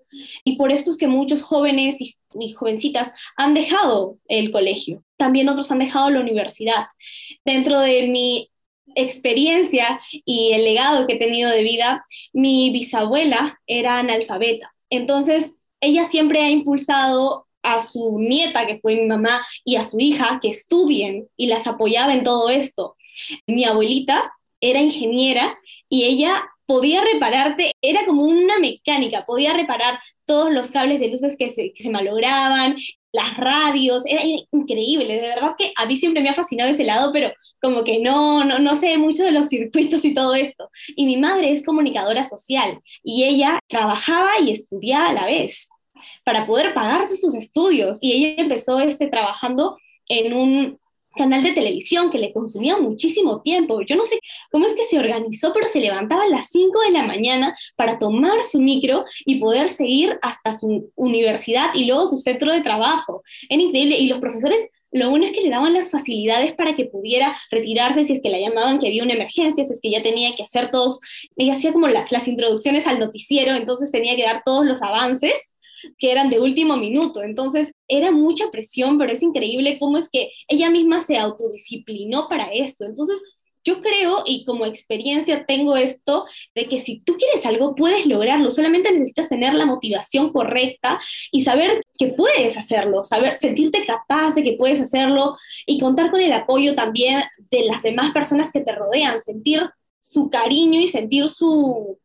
Y 0.45 0.55
por 0.55 0.71
esto 0.71 0.91
es 0.91 0.97
que 0.97 1.09
muchos 1.09 1.43
jóvenes 1.43 2.01
y, 2.01 2.17
jovencitas 2.53 3.11
han 3.37 3.55
dejado 3.55 4.19
el 4.29 4.53
colegio. 4.53 5.03
También 5.17 5.49
otros 5.49 5.73
han 5.73 5.81
dejado 5.81 6.09
la 6.11 6.21
universidad. 6.21 6.87
Dentro 7.45 7.81
de 7.81 8.07
mi 8.07 8.49
experiencia 8.95 10.01
y 10.25 10.53
el 10.53 10.63
legado 10.63 11.09
que 11.09 11.15
he 11.15 11.19
tenido 11.19 11.51
de 11.51 11.65
vida, 11.65 12.05
mi 12.33 12.71
bisabuela 12.71 13.61
era 13.67 13.99
analfabeta. 13.99 14.73
Entonces, 14.89 15.51
ella 15.81 16.05
siempre 16.05 16.43
ha 16.43 16.51
impulsado 16.51 17.49
a 17.63 17.81
su 17.81 18.19
nieta, 18.19 18.67
que 18.67 18.79
fue 18.81 18.97
mi 18.97 19.07
mamá, 19.07 19.43
y 19.65 19.77
a 19.77 19.85
su 19.85 19.99
hija 19.99 20.39
que 20.41 20.49
estudien 20.49 21.29
y 21.37 21.47
las 21.47 21.67
apoyaba 21.67 22.13
en 22.13 22.25
todo 22.25 22.51
esto. 22.51 22.97
Mi 23.47 23.65
abuelita 23.65 24.33
era 24.61 24.81
ingeniera 24.81 25.57
y 25.89 26.05
ella 26.05 26.45
podía 26.67 27.03
repararte, 27.05 27.73
era 27.83 28.07
como 28.07 28.23
una 28.23 28.59
mecánica, 28.59 29.27
podía 29.27 29.53
reparar 29.53 29.99
todos 30.25 30.51
los 30.51 30.71
cables 30.71 31.01
de 31.01 31.09
luces 31.09 31.37
que 31.39 31.51
se, 31.51 31.91
malograban, 31.91 32.77
las 33.13 33.37
radios, 33.37 34.05
era, 34.07 34.23
increíble, 34.53 35.21
de 35.21 35.29
verdad 35.29 35.55
que 35.59 35.73
a 35.77 35.85
mí 35.85 35.97
siempre 35.97 36.23
me 36.23 36.31
ha 36.31 36.35
fascinado 36.35 36.71
ese 36.71 36.85
lado, 36.85 37.13
pero 37.13 37.31
como 37.61 37.85
que 37.85 37.99
no, 37.99 38.45
no, 38.45 38.59
no 38.59 38.75
sé 38.75 38.97
mucho 38.97 39.23
de 39.23 39.33
los 39.33 39.49
circuitos 39.49 40.05
y 40.05 40.15
todo 40.15 40.35
esto. 40.35 40.71
Y 40.97 41.05
mi 41.05 41.17
madre 41.17 41.53
es 41.53 41.65
comunicadora 41.65 42.25
social 42.25 42.81
y 43.05 43.25
ella 43.25 43.59
trabajaba 43.69 44.41
y 44.41 44.51
estudiaba 44.51 45.11
a 45.11 45.13
la 45.13 45.27
vez 45.27 45.69
para 46.25 46.47
poder 46.47 46.75
pagarse 46.75 47.17
sus 47.17 47.35
estudios. 47.35 47.99
Y 48.01 48.13
ella 48.13 48.35
empezó 48.43 48.81
este, 48.81 49.09
trabajando 49.09 49.77
en 50.09 50.33
un 50.35 50.79
canal 51.15 51.43
de 51.43 51.53
televisión 51.53 52.11
que 52.11 52.19
le 52.19 52.33
consumía 52.33 52.77
muchísimo 52.79 53.43
tiempo. 53.43 53.83
Yo 53.83 53.97
no 53.97 54.05
sé 54.05 54.19
cómo 54.51 54.67
es 54.67 54.75
que 54.75 54.85
se 54.85 54.99
organizó, 54.99 55.53
pero 55.53 55.67
se 55.67 55.81
levantaba 55.81 56.25
a 56.25 56.29
las 56.29 56.47
5 56.51 56.81
de 56.81 56.91
la 56.91 57.03
mañana 57.03 57.55
para 57.77 57.99
tomar 57.99 58.43
su 58.45 58.61
micro 58.61 59.05
y 59.25 59.37
poder 59.37 59.69
seguir 59.69 60.19
hasta 60.23 60.53
su 60.53 60.91
universidad 60.95 61.75
y 61.75 61.85
luego 61.85 62.07
su 62.07 62.19
centro 62.19 62.53
de 62.53 62.61
trabajo. 62.61 63.23
Era 63.49 63.63
increíble. 63.63 63.99
Y 63.99 64.07
los 64.07 64.19
profesores, 64.19 64.71
lo 64.91 65.11
bueno 65.11 65.27
es 65.27 65.33
que 65.33 65.43
le 65.43 65.51
daban 65.51 65.75
las 65.75 65.91
facilidades 65.91 66.55
para 66.55 66.75
que 66.75 66.87
pudiera 66.87 67.37
retirarse 67.51 68.05
si 68.05 68.15
es 68.15 68.23
que 68.23 68.31
la 68.31 68.41
llamaban 68.41 68.79
que 68.79 68.87
había 68.87 69.03
una 69.03 69.15
emergencia, 69.15 69.65
si 69.65 69.75
es 69.75 69.81
que 69.81 69.91
ya 69.91 70.03
tenía 70.03 70.35
que 70.35 70.43
hacer 70.43 70.71
todos, 70.71 71.01
ella 71.37 71.53
hacía 71.53 71.73
como 71.73 71.89
las 71.89 72.29
introducciones 72.29 72.87
al 72.87 72.99
noticiero, 72.99 73.55
entonces 73.55 73.91
tenía 73.91 74.17
que 74.17 74.25
dar 74.25 74.43
todos 74.45 74.65
los 74.65 74.83
avances 74.83 75.52
que 75.99 76.13
eran 76.13 76.31
de 76.31 76.41
último 76.41 76.77
minuto. 76.77 77.23
Entonces 77.23 77.73
era 77.89 78.11
mucha 78.11 78.51
presión, 78.51 78.99
pero 78.99 79.13
es 79.13 79.23
increíble 79.23 79.79
cómo 79.79 79.99
es 79.99 80.09
que 80.11 80.31
ella 80.49 80.71
misma 80.71 81.01
se 81.01 81.19
autodisciplinó 81.19 82.29
para 82.29 82.47
esto. 82.47 82.85
Entonces 82.85 83.23
yo 83.65 83.81
creo 83.81 84.25
y 84.27 84.45
como 84.45 84.67
experiencia 84.67 85.47
tengo 85.47 85.77
esto 85.77 86.27
de 86.55 86.69
que 86.69 86.79
si 86.79 87.01
tú 87.01 87.17
quieres 87.17 87.47
algo 87.47 87.77
puedes 87.77 88.07
lograrlo, 88.07 88.51
solamente 88.51 88.91
necesitas 88.91 89.29
tener 89.29 89.55
la 89.55 89.67
motivación 89.67 90.33
correcta 90.33 90.99
y 91.31 91.43
saber 91.43 91.81
que 91.97 92.09
puedes 92.09 92.57
hacerlo, 92.57 93.05
saber 93.05 93.39
sentirte 93.41 93.87
capaz 93.87 94.35
de 94.35 94.43
que 94.43 94.55
puedes 94.55 94.81
hacerlo 94.81 95.37
y 95.65 95.79
contar 95.79 96.11
con 96.11 96.21
el 96.21 96.33
apoyo 96.33 96.75
también 96.75 97.23
de 97.51 97.65
las 97.65 97.83
demás 97.83 98.11
personas 98.11 98.51
que 98.51 98.61
te 98.61 98.73
rodean, 98.73 99.23
sentir 99.23 99.71
su 100.01 100.29
cariño 100.29 100.81
y 100.81 100.89
sentir 100.89 101.29
su 101.29 101.99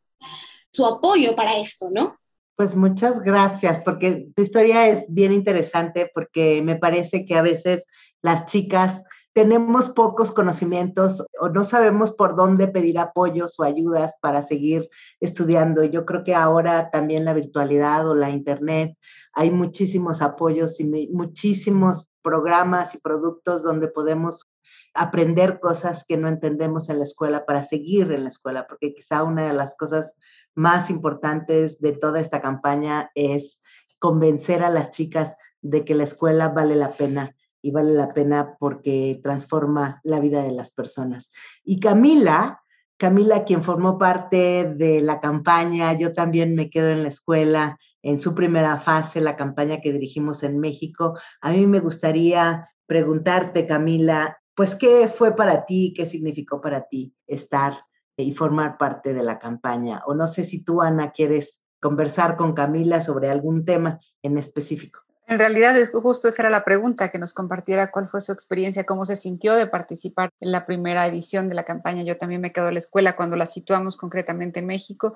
su 0.77 0.85
apoyo 0.85 1.35
para 1.35 1.57
esto, 1.57 1.89
¿no? 1.89 2.19
Pues 2.57 2.75
muchas 2.75 3.21
gracias, 3.21 3.81
porque 3.81 4.31
tu 4.35 4.41
historia 4.41 4.87
es 4.87 5.13
bien 5.13 5.31
interesante, 5.31 6.09
porque 6.11 6.63
me 6.63 6.75
parece 6.75 7.23
que 7.23 7.35
a 7.35 7.43
veces 7.43 7.85
las 8.23 8.47
chicas 8.47 9.03
tenemos 9.33 9.89
pocos 9.89 10.31
conocimientos 10.31 11.23
o 11.39 11.49
no 11.49 11.63
sabemos 11.63 12.15
por 12.15 12.35
dónde 12.35 12.67
pedir 12.67 12.97
apoyos 12.97 13.59
o 13.59 13.63
ayudas 13.63 14.15
para 14.21 14.41
seguir 14.41 14.89
estudiando. 15.19 15.83
Yo 15.83 16.03
creo 16.07 16.23
que 16.23 16.33
ahora 16.33 16.89
también 16.89 17.25
la 17.25 17.35
virtualidad 17.35 18.09
o 18.09 18.15
la 18.15 18.31
internet, 18.31 18.97
hay 19.33 19.51
muchísimos 19.51 20.23
apoyos 20.23 20.79
y 20.79 21.09
muchísimos 21.13 22.09
programas 22.23 22.95
y 22.95 22.97
productos 22.97 23.61
donde 23.61 23.87
podemos 23.87 24.49
aprender 24.95 25.59
cosas 25.59 26.03
que 26.07 26.17
no 26.17 26.27
entendemos 26.27 26.89
en 26.89 26.97
la 26.97 27.03
escuela 27.03 27.45
para 27.45 27.61
seguir 27.61 28.11
en 28.11 28.23
la 28.23 28.29
escuela, 28.29 28.65
porque 28.65 28.95
quizá 28.95 29.21
una 29.21 29.45
de 29.45 29.53
las 29.53 29.75
cosas 29.75 30.15
más 30.57 30.89
importantes 30.89 31.79
de 31.79 31.93
toda 31.93 32.19
esta 32.19 32.41
campaña 32.41 33.11
es 33.13 33.61
convencer 33.99 34.63
a 34.63 34.69
las 34.69 34.89
chicas 34.89 35.37
de 35.61 35.85
que 35.85 35.93
la 35.93 36.03
escuela 36.03 36.49
vale 36.49 36.75
la 36.75 36.93
pena 36.93 37.35
y 37.61 37.71
vale 37.71 37.93
la 37.93 38.11
pena 38.13 38.55
porque 38.59 39.19
transforma 39.21 40.01
la 40.03 40.19
vida 40.19 40.41
de 40.41 40.51
las 40.51 40.71
personas. 40.71 41.31
Y 41.63 41.79
Camila, 41.79 42.63
Camila, 42.97 43.45
quien 43.45 43.61
formó 43.61 43.99
parte 43.99 44.73
de 44.75 45.01
la 45.01 45.19
campaña, 45.19 45.93
yo 45.93 46.13
también 46.13 46.55
me 46.55 46.71
quedo 46.71 46.89
en 46.89 47.03
la 47.03 47.09
escuela, 47.09 47.77
en 48.01 48.17
su 48.17 48.33
primera 48.33 48.77
fase, 48.77 49.21
la 49.21 49.35
campaña 49.35 49.79
que 49.79 49.93
dirigimos 49.93 50.41
en 50.41 50.59
México. 50.59 51.19
A 51.41 51.51
mí 51.51 51.67
me 51.67 51.79
gustaría 51.79 52.67
preguntarte, 52.87 53.67
Camila, 53.67 54.39
pues, 54.55 54.75
¿qué 54.75 55.07
fue 55.07 55.35
para 55.35 55.65
ti, 55.65 55.93
qué 55.95 56.07
significó 56.07 56.59
para 56.61 56.87
ti 56.87 57.13
estar 57.27 57.86
y 58.17 58.33
formar 58.33 58.77
parte 58.77 59.13
de 59.13 59.23
la 59.23 59.39
campaña. 59.39 60.01
O 60.07 60.15
no 60.15 60.27
sé 60.27 60.43
si 60.43 60.63
tú, 60.63 60.81
Ana, 60.81 61.11
quieres 61.11 61.61
conversar 61.79 62.35
con 62.35 62.53
Camila 62.53 62.99
sobre 63.01 63.29
algún 63.29 63.63
tema 63.63 63.99
en 64.23 64.37
específico. 64.37 65.01
En 65.27 65.39
realidad, 65.39 65.75
justo 65.91 66.29
esa 66.29 66.43
era 66.43 66.49
la 66.49 66.63
pregunta, 66.63 67.09
que 67.09 67.19
nos 67.19 67.33
compartiera 67.33 67.91
cuál 67.91 68.07
fue 68.07 68.21
su 68.21 68.31
experiencia, 68.31 68.85
cómo 68.85 69.05
se 69.05 69.17
sintió 69.17 69.55
de 69.55 69.67
participar 69.67 70.29
en 70.39 70.51
la 70.51 70.65
primera 70.65 71.05
edición 71.05 71.49
de 71.49 71.55
la 71.55 71.65
campaña. 71.65 72.03
Yo 72.03 72.17
también 72.17 72.41
me 72.41 72.51
quedo 72.51 72.69
en 72.69 72.75
la 72.75 72.79
escuela 72.79 73.15
cuando 73.15 73.35
la 73.35 73.45
situamos 73.45 73.97
concretamente 73.97 74.61
en 74.61 74.67
México. 74.67 75.13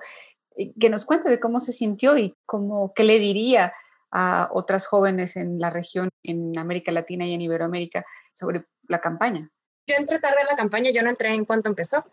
Que 0.78 0.90
nos 0.90 1.06
cuente 1.06 1.30
de 1.30 1.40
cómo 1.40 1.60
se 1.60 1.72
sintió 1.72 2.16
y 2.18 2.36
cómo, 2.44 2.92
qué 2.94 3.04
le 3.04 3.18
diría 3.18 3.72
a 4.12 4.50
otras 4.52 4.86
jóvenes 4.86 5.36
en 5.36 5.58
la 5.58 5.70
región, 5.70 6.10
en 6.22 6.56
América 6.58 6.92
Latina 6.92 7.24
y 7.24 7.32
en 7.32 7.40
Iberoamérica, 7.40 8.04
sobre 8.34 8.66
la 8.86 9.00
campaña? 9.00 9.50
Yo 9.86 9.96
entré 9.96 10.20
tarde 10.20 10.42
en 10.42 10.46
la 10.46 10.56
campaña, 10.56 10.90
yo 10.90 11.02
no 11.02 11.10
entré 11.10 11.34
en 11.34 11.44
cuanto 11.44 11.68
empezó, 11.68 12.04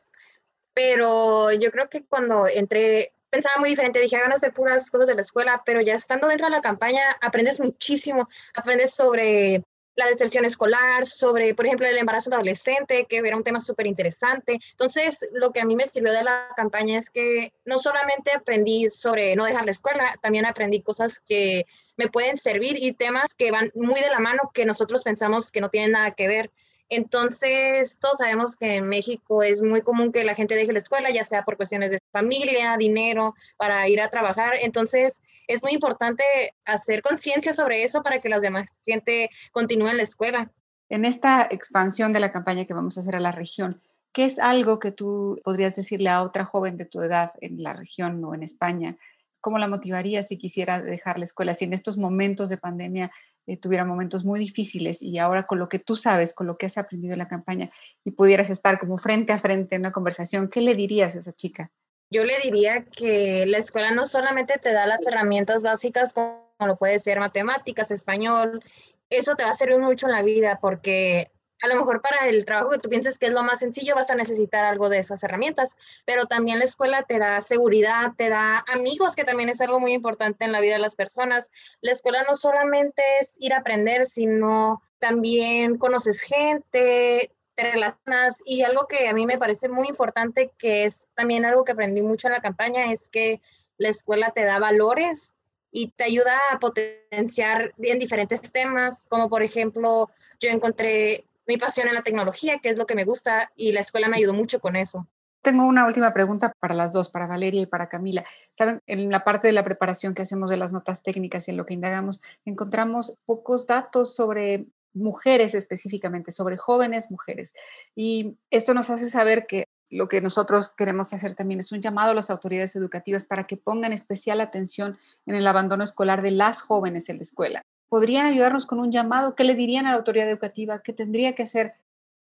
pero 0.80 1.52
yo 1.52 1.72
creo 1.72 1.90
que 1.90 2.06
cuando 2.06 2.48
entré 2.48 3.12
pensaba 3.30 3.60
muy 3.60 3.70
diferente, 3.70 4.00
dije, 4.00 4.16
hagan 4.16 4.32
hacer 4.32 4.54
puras 4.54 4.90
cosas 4.90 5.10
de 5.10 5.16
la 5.16 5.20
escuela, 5.20 5.62
pero 5.66 5.82
ya 5.82 5.94
estando 5.94 6.30
dentro 6.30 6.48
de 6.48 6.52
la 6.52 6.62
campaña 6.62 7.02
aprendes 7.20 7.60
muchísimo, 7.60 8.30
aprendes 8.56 8.92
sobre 8.94 9.62
la 9.96 10.08
deserción 10.08 10.46
escolar, 10.46 11.06
sobre, 11.06 11.54
por 11.54 11.66
ejemplo, 11.66 11.86
el 11.86 11.98
embarazo 11.98 12.34
adolescente, 12.34 13.08
que 13.10 13.18
era 13.18 13.36
un 13.36 13.44
tema 13.44 13.60
súper 13.60 13.88
interesante. 13.88 14.58
Entonces, 14.72 15.28
lo 15.34 15.52
que 15.52 15.60
a 15.60 15.66
mí 15.66 15.76
me 15.76 15.86
sirvió 15.86 16.14
de 16.14 16.24
la 16.24 16.48
campaña 16.56 16.98
es 16.98 17.10
que 17.10 17.52
no 17.66 17.78
solamente 17.78 18.32
aprendí 18.32 18.90
sobre 18.90 19.36
no 19.36 19.44
dejar 19.44 19.66
la 19.66 19.72
escuela, 19.72 20.18
también 20.22 20.46
aprendí 20.46 20.82
cosas 20.82 21.20
que 21.20 21.66
me 21.98 22.08
pueden 22.08 22.38
servir 22.38 22.82
y 22.82 22.94
temas 22.94 23.34
que 23.34 23.52
van 23.52 23.70
muy 23.76 24.00
de 24.00 24.10
la 24.10 24.20
mano 24.20 24.50
que 24.54 24.64
nosotros 24.64 25.04
pensamos 25.04 25.52
que 25.52 25.60
no 25.60 25.70
tienen 25.70 25.92
nada 25.92 26.12
que 26.12 26.30
ver. 26.30 26.52
Entonces, 26.90 28.00
todos 28.00 28.18
sabemos 28.18 28.56
que 28.56 28.78
en 28.78 28.88
México 28.88 29.44
es 29.44 29.62
muy 29.62 29.82
común 29.82 30.12
que 30.12 30.24
la 30.24 30.34
gente 30.34 30.56
deje 30.56 30.74
la 30.74 30.80
escuela, 30.80 31.12
ya 31.12 31.24
sea 31.24 31.46
por 31.46 31.56
cuestiones 31.56 31.92
de 31.92 32.00
familia, 32.12 32.78
dinero, 32.78 33.36
para 33.58 33.88
ir 33.88 34.02
a 34.02 34.10
trabajar. 34.10 34.54
Entonces, 34.60 35.22
es 35.48 35.62
muy 35.62 35.74
importante 35.74 36.24
hacer 36.66 37.02
conciencia 37.02 37.54
sobre 37.54 37.84
eso 37.84 38.02
para 38.02 38.20
que 38.20 38.30
la 38.30 38.40
demás 38.40 38.68
gente 38.86 39.30
continúe 39.52 39.90
en 39.90 39.98
la 39.98 40.04
escuela. 40.04 40.52
En 40.90 41.06
esta 41.06 41.48
expansión 41.52 42.12
de 42.12 42.20
la 42.20 42.32
campaña 42.32 42.66
que 42.66 42.74
vamos 42.74 42.98
a 42.98 43.02
hacer 43.02 43.16
a 43.16 43.20
la 43.20 43.32
región, 43.32 43.80
¿qué 44.12 44.26
es 44.26 44.40
algo 44.40 44.80
que 44.80 44.92
tú 44.92 45.40
podrías 45.44 45.76
decirle 45.76 46.10
a 46.10 46.24
otra 46.24 46.46
joven 46.46 46.78
de 46.78 46.86
tu 46.86 47.02
edad 47.02 47.34
en 47.42 47.62
la 47.62 47.74
región 47.74 48.24
o 48.24 48.34
en 48.34 48.42
España? 48.42 48.98
¿Cómo 49.42 49.60
la 49.60 49.68
motivaría 49.68 50.24
si 50.24 50.38
quisiera 50.38 50.82
dejar 50.82 51.20
la 51.20 51.26
escuela? 51.26 51.54
Si 51.54 51.66
en 51.66 51.74
estos 51.74 51.98
momentos 51.98 52.50
de 52.50 52.58
pandemia 52.58 53.12
eh, 53.50 53.58
tuviera 53.58 53.84
momentos 53.84 54.24
muy 54.24 54.40
difíciles 54.40 55.02
y 55.02 55.18
ahora 55.18 55.48
con 55.48 55.58
lo 55.58 55.68
que 55.70 55.80
tú 55.80 55.96
sabes, 55.96 56.36
con 56.36 56.46
lo 56.46 56.56
que 56.56 56.68
has 56.68 56.78
aprendido 56.78 57.14
en 57.14 57.20
la 57.20 57.28
campaña 57.28 57.72
y 58.04 58.12
pudieras 58.12 58.52
estar 58.52 58.80
como 58.80 59.00
frente 59.00 59.34
a 59.34 59.40
frente 59.40 59.76
en 59.76 59.82
una 59.82 59.92
conversación, 59.92 60.50
¿qué 60.50 60.62
le 60.62 60.76
dirías 60.76 61.16
a 61.16 61.20
esa 61.20 61.34
chica? 61.34 61.72
Yo 62.12 62.24
le 62.24 62.40
diría 62.44 62.86
que 62.86 63.48
la 63.48 63.58
escuela 63.58 63.90
no 63.90 64.06
solamente 64.06 64.60
te 64.60 64.72
da 64.72 64.86
las 64.86 65.06
herramientas 65.08 65.64
básicas 65.64 66.14
como 66.14 66.46
lo 66.60 66.76
puede 66.76 67.00
ser 67.00 67.20
matemáticas, 67.20 67.90
español, 67.90 68.64
eso 69.10 69.36
te 69.36 69.44
va 69.44 69.50
a 69.50 69.54
servir 69.54 69.80
mucho 69.80 70.06
en 70.06 70.12
la 70.12 70.22
vida 70.22 70.60
porque 70.62 71.32
a 71.62 71.68
lo 71.68 71.76
mejor 71.76 72.02
para 72.02 72.28
el 72.28 72.46
trabajo 72.46 72.72
que 72.72 72.80
tú 72.80 72.90
piensas 72.90 73.20
que 73.20 73.28
es 73.28 73.34
lo 73.34 73.44
más 73.44 73.60
sencillo 73.60 73.96
vas 73.96 74.10
a 74.10 74.16
necesitar 74.16 74.66
algo 74.66 74.90
de 74.90 75.00
esas 75.00 75.24
herramientas, 75.24 75.78
pero 76.06 76.26
también 76.26 76.60
la 76.60 76.66
escuela 76.66 77.04
te 77.04 77.20
da 77.20 77.42
seguridad, 77.42 78.14
te 78.18 78.30
da 78.30 78.64
amigos, 78.68 79.16
que 79.16 79.26
también 79.26 79.50
es 79.50 79.62
algo 79.62 79.80
muy 79.80 79.94
importante 79.94 80.46
en 80.46 80.52
la 80.52 80.62
vida 80.62 80.74
de 80.74 80.80
las 80.80 80.96
personas. 80.96 81.52
La 81.82 81.92
escuela 81.92 82.24
no 82.28 82.36
solamente 82.36 83.04
es 83.20 83.36
ir 83.40 83.54
a 83.54 83.60
aprender, 83.60 84.06
sino 84.06 84.82
también 85.00 85.78
conoces 85.78 86.22
gente, 86.22 87.32
te 87.56 87.72
relacionas 87.72 88.42
y 88.46 88.64
algo 88.64 88.88
que 88.88 89.10
a 89.10 89.14
mí 89.14 89.26
me 89.26 89.38
parece 89.38 89.68
muy 89.68 89.88
importante, 89.88 90.52
que 90.58 90.86
es 90.86 91.10
también 91.16 91.46
algo 91.46 91.66
que 91.66 91.74
aprendí 91.74 92.02
mucho 92.02 92.28
en 92.28 92.34
la 92.34 92.42
campaña, 92.42 92.92
es 92.92 93.10
que 93.10 93.42
la 93.78 93.90
escuela 93.90 94.32
te 94.32 94.44
da 94.44 94.60
valores 94.60 95.36
y 95.72 95.88
te 95.92 96.06
ayuda 96.06 96.38
a 96.52 96.60
potenciar 96.60 97.74
en 97.78 98.00
diferentes 98.00 98.52
temas, 98.52 99.06
como 99.10 99.30
por 99.30 99.44
ejemplo, 99.44 100.10
yo 100.40 100.50
encontré 100.50 101.26
mi 101.50 101.58
pasión 101.58 101.88
en 101.88 101.96
la 101.96 102.04
tecnología, 102.04 102.60
que 102.60 102.70
es 102.70 102.78
lo 102.78 102.86
que 102.86 102.94
me 102.94 103.06
gusta, 103.06 103.52
y 103.56 103.72
la 103.72 103.80
escuela 103.80 104.08
me 104.08 104.18
ayudó 104.18 104.34
mucho 104.34 104.60
con 104.60 104.76
eso. 104.76 105.08
Tengo 105.42 105.66
una 105.66 105.88
última 105.88 106.14
pregunta 106.14 106.54
para 106.60 106.76
las 106.76 106.94
dos, 106.94 107.10
para 107.10 107.26
Valeria 107.26 107.64
y 107.64 107.66
para 107.66 107.90
Camila. 107.90 108.24
Saben, 108.54 108.82
en 108.86 109.10
la 109.10 109.24
parte 109.24 109.48
de 109.48 109.54
la 109.54 109.64
preparación 109.64 110.14
que 110.14 110.22
hacemos 110.22 110.52
de 110.52 110.58
las 110.58 110.72
notas 110.72 111.02
técnicas 111.02 111.48
y 111.48 111.52
en 111.52 111.58
lo 111.58 111.66
que 111.66 111.74
indagamos, 111.74 112.22
encontramos 112.46 113.18
pocos 113.26 113.66
datos 113.66 114.14
sobre 114.14 114.68
mujeres 114.94 115.56
específicamente, 115.56 116.30
sobre 116.30 116.58
jóvenes 116.58 117.10
mujeres. 117.10 117.54
Y 117.96 118.38
esto 118.52 118.76
nos 118.76 118.92
hace 118.92 119.10
saber 119.10 119.48
que 119.48 119.64
lo 119.90 120.08
que 120.08 120.22
nosotros 120.22 120.72
queremos 120.78 121.14
hacer 121.14 121.34
también 121.34 121.62
es 121.62 121.72
un 121.72 121.82
llamado 121.82 122.12
a 122.12 122.14
las 122.14 122.30
autoridades 122.30 122.76
educativas 122.76 123.26
para 123.26 123.48
que 123.48 123.58
pongan 123.58 123.92
especial 123.92 124.40
atención 124.40 125.00
en 125.26 125.34
el 125.34 125.48
abandono 125.48 125.84
escolar 125.84 126.22
de 126.22 126.30
las 126.30 126.62
jóvenes 126.62 127.10
en 127.10 127.18
la 127.18 127.24
escuela 127.24 127.64
podrían 127.90 128.26
ayudarnos 128.26 128.66
con 128.66 128.80
un 128.80 128.92
llamado? 128.92 129.36
¿Qué 129.36 129.44
le 129.44 129.56
dirían 129.56 129.86
a 129.86 129.92
la 129.92 129.98
autoridad 129.98 130.30
educativa? 130.30 130.82
¿Qué 130.82 130.94
tendría 130.94 131.34
que 131.34 131.44
hacer 131.44 131.74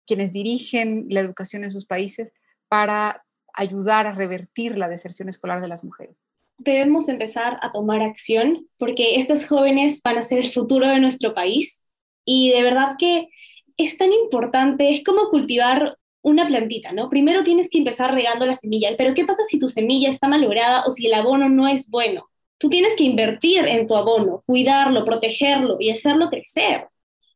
quienes 0.07 0.33
dirigen 0.33 1.07
la 1.11 1.21
educación 1.21 1.65
en 1.65 1.73
sus 1.73 1.85
países 1.85 2.33
para 2.69 3.25
ayudar 3.53 4.07
a 4.07 4.13
revertir 4.13 4.79
la 4.79 4.89
deserción 4.89 5.29
escolar 5.29 5.61
de 5.61 5.69
las 5.69 5.85
mujeres? 5.85 6.27
Debemos 6.59 7.09
empezar 7.09 7.59
a 7.61 7.73
tomar 7.73 8.01
acción 8.01 8.67
porque 8.79 9.17
estas 9.17 9.47
jóvenes 9.47 10.01
van 10.03 10.19
a 10.19 10.23
ser 10.23 10.39
el 10.39 10.51
futuro 10.51 10.89
de 10.89 11.01
nuestro 11.01 11.35
país 11.35 11.83
y 12.25 12.53
de 12.53 12.63
verdad 12.63 12.93
que 12.99 13.29
es 13.77 13.99
tan 13.99 14.13
importante, 14.13 14.91
es 14.91 15.05
como 15.05 15.29
cultivar 15.29 15.99
una 16.23 16.47
plantita, 16.47 16.93
¿no? 16.93 17.11
Primero 17.11 17.45
tienes 17.45 17.69
que 17.71 17.79
empezar 17.79 18.13
regando 18.13 18.47
la 18.47 18.55
semilla, 18.55 18.91
pero 18.97 19.15
¿qué 19.15 19.25
pasa 19.25 19.43
si 19.49 19.59
tu 19.59 19.69
semilla 19.69 20.09
está 20.09 20.29
malograda 20.29 20.85
o 20.87 20.91
si 20.91 21.07
el 21.07 21.15
abono 21.15 21.49
no 21.49 21.69
es 21.69 21.89
bueno? 21.89 22.29
Tú 22.59 22.69
tienes 22.69 22.95
que 22.97 23.05
invertir 23.05 23.67
en 23.67 23.87
tu 23.87 23.97
abono, 23.97 24.43
cuidarlo, 24.47 25.05
protegerlo 25.05 25.77
y 25.79 25.91
hacerlo 25.91 26.31
crecer. 26.31 26.89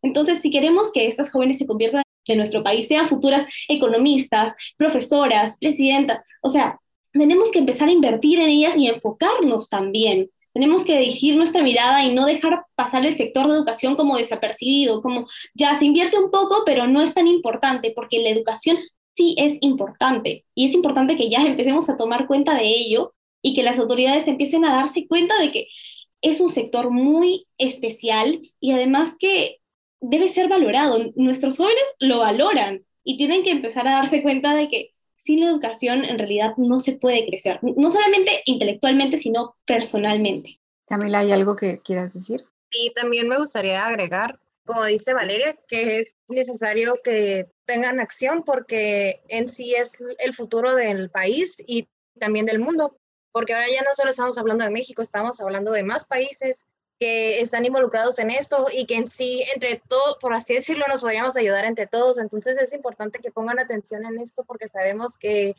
Entonces, 0.02 0.38
si 0.40 0.50
queremos 0.50 0.90
que 0.92 1.06
estas 1.06 1.30
jóvenes 1.30 1.58
se 1.58 1.66
conviertan 1.66 2.02
en 2.26 2.38
nuestro 2.38 2.62
país, 2.62 2.86
sean 2.86 3.08
futuras 3.08 3.46
economistas, 3.68 4.54
profesoras, 4.76 5.56
presidentas, 5.58 6.26
o 6.42 6.48
sea, 6.48 6.78
tenemos 7.12 7.50
que 7.50 7.58
empezar 7.58 7.88
a 7.88 7.92
invertir 7.92 8.38
en 8.38 8.48
ellas 8.48 8.76
y 8.76 8.86
enfocarnos 8.86 9.68
también. 9.68 10.30
Tenemos 10.52 10.84
que 10.84 10.98
dirigir 10.98 11.36
nuestra 11.36 11.62
mirada 11.62 12.04
y 12.04 12.14
no 12.14 12.26
dejar 12.26 12.64
pasar 12.74 13.04
el 13.04 13.16
sector 13.16 13.46
de 13.46 13.54
educación 13.54 13.96
como 13.96 14.16
desapercibido, 14.16 15.02
como 15.02 15.28
ya 15.54 15.74
se 15.74 15.86
invierte 15.86 16.18
un 16.18 16.30
poco, 16.30 16.62
pero 16.64 16.86
no 16.86 17.02
es 17.02 17.14
tan 17.14 17.28
importante, 17.28 17.92
porque 17.94 18.20
la 18.20 18.30
educación 18.30 18.78
sí 19.16 19.34
es 19.38 19.58
importante 19.60 20.44
y 20.54 20.66
es 20.66 20.74
importante 20.74 21.16
que 21.16 21.28
ya 21.28 21.42
empecemos 21.42 21.88
a 21.88 21.96
tomar 21.96 22.26
cuenta 22.26 22.54
de 22.54 22.66
ello 22.66 23.12
y 23.42 23.54
que 23.54 23.62
las 23.62 23.78
autoridades 23.78 24.28
empiecen 24.28 24.64
a 24.64 24.74
darse 24.74 25.06
cuenta 25.06 25.38
de 25.40 25.52
que 25.52 25.68
es 26.22 26.40
un 26.40 26.50
sector 26.50 26.90
muy 26.90 27.46
especial 27.58 28.42
y 28.60 28.72
además 28.72 29.16
que 29.18 29.60
debe 30.00 30.28
ser 30.28 30.48
valorado. 30.48 31.12
Nuestros 31.14 31.56
jóvenes 31.56 31.94
lo 31.98 32.18
valoran 32.18 32.84
y 33.04 33.16
tienen 33.16 33.42
que 33.42 33.50
empezar 33.50 33.88
a 33.88 33.92
darse 33.92 34.22
cuenta 34.22 34.54
de 34.54 34.68
que 34.68 34.94
sin 35.16 35.40
la 35.40 35.48
educación 35.48 36.04
en 36.04 36.18
realidad 36.18 36.54
no 36.56 36.78
se 36.78 36.92
puede 36.92 37.26
crecer, 37.26 37.58
no 37.62 37.90
solamente 37.90 38.42
intelectualmente, 38.46 39.18
sino 39.18 39.56
personalmente. 39.66 40.58
Camila, 40.86 41.20
¿hay 41.20 41.30
algo 41.30 41.56
que 41.56 41.78
quieras 41.80 42.14
decir? 42.14 42.44
Y 42.70 42.92
también 42.94 43.28
me 43.28 43.38
gustaría 43.38 43.84
agregar, 43.84 44.40
como 44.64 44.84
dice 44.84 45.12
Valeria, 45.12 45.58
que 45.68 45.98
es 45.98 46.16
necesario 46.28 47.00
que 47.04 47.46
tengan 47.66 48.00
acción 48.00 48.44
porque 48.44 49.20
en 49.28 49.48
sí 49.48 49.74
es 49.74 49.98
el 50.18 50.34
futuro 50.34 50.74
del 50.74 51.10
país 51.10 51.62
y 51.66 51.88
también 52.18 52.46
del 52.46 52.58
mundo 52.58 52.96
porque 53.32 53.54
ahora 53.54 53.66
ya 53.68 53.82
no 53.82 53.92
solo 53.92 54.10
estamos 54.10 54.38
hablando 54.38 54.64
de 54.64 54.70
México, 54.70 55.02
estamos 55.02 55.40
hablando 55.40 55.72
de 55.72 55.82
más 55.82 56.04
países 56.04 56.66
que 56.98 57.40
están 57.40 57.64
involucrados 57.64 58.18
en 58.18 58.30
esto 58.30 58.66
y 58.70 58.84
que 58.84 58.96
en 58.96 59.08
sí, 59.08 59.42
entre 59.54 59.80
todos, 59.88 60.18
por 60.20 60.34
así 60.34 60.54
decirlo, 60.54 60.84
nos 60.86 61.00
podríamos 61.00 61.36
ayudar 61.36 61.64
entre 61.64 61.86
todos. 61.86 62.18
Entonces 62.18 62.58
es 62.58 62.74
importante 62.74 63.20
que 63.20 63.30
pongan 63.30 63.58
atención 63.58 64.04
en 64.04 64.20
esto 64.20 64.44
porque 64.44 64.68
sabemos 64.68 65.16
que 65.16 65.56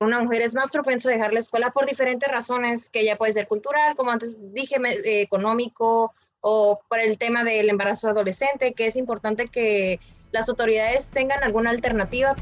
una 0.00 0.22
mujer 0.22 0.42
es 0.42 0.54
más 0.54 0.72
propenso 0.72 1.08
a 1.08 1.12
dejar 1.12 1.32
la 1.32 1.40
escuela 1.40 1.72
por 1.72 1.86
diferentes 1.86 2.30
razones, 2.30 2.88
que 2.88 3.04
ya 3.04 3.16
puede 3.16 3.32
ser 3.32 3.48
cultural, 3.48 3.96
como 3.96 4.10
antes 4.10 4.38
dije, 4.54 4.76
eh, 4.76 5.20
económico 5.20 6.14
o 6.40 6.80
por 6.88 7.00
el 7.00 7.18
tema 7.18 7.44
del 7.44 7.68
embarazo 7.68 8.08
adolescente, 8.08 8.72
que 8.72 8.86
es 8.86 8.96
importante 8.96 9.48
que 9.48 10.00
las 10.30 10.48
autoridades 10.48 11.10
tengan 11.10 11.42
alguna 11.42 11.70
alternativa 11.70 12.34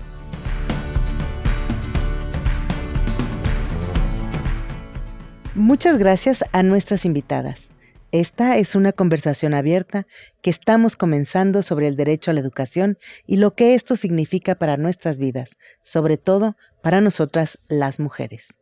Muchas 5.57 5.97
gracias 5.97 6.45
a 6.53 6.62
nuestras 6.62 7.07
invitadas. 7.07 7.73
Esta 8.12 8.59
es 8.59 8.75
una 8.75 8.92
conversación 8.92 9.55
abierta 9.55 10.07
que 10.42 10.51
estamos 10.51 10.97
comenzando 10.97 11.62
sobre 11.62 11.88
el 11.88 11.97
derecho 11.97 12.31
a 12.31 12.35
la 12.35 12.40
educación 12.40 12.99
y 13.27 13.38
lo 13.38 13.55
que 13.55 13.75
esto 13.75 13.97
significa 13.97 14.57
para 14.57 14.77
nuestras 14.77 15.16
vidas, 15.16 15.57
sobre 15.81 16.19
todo 16.19 16.59
para 16.83 17.01
nosotras 17.01 17.59
las 17.69 18.01
mujeres. 18.01 18.59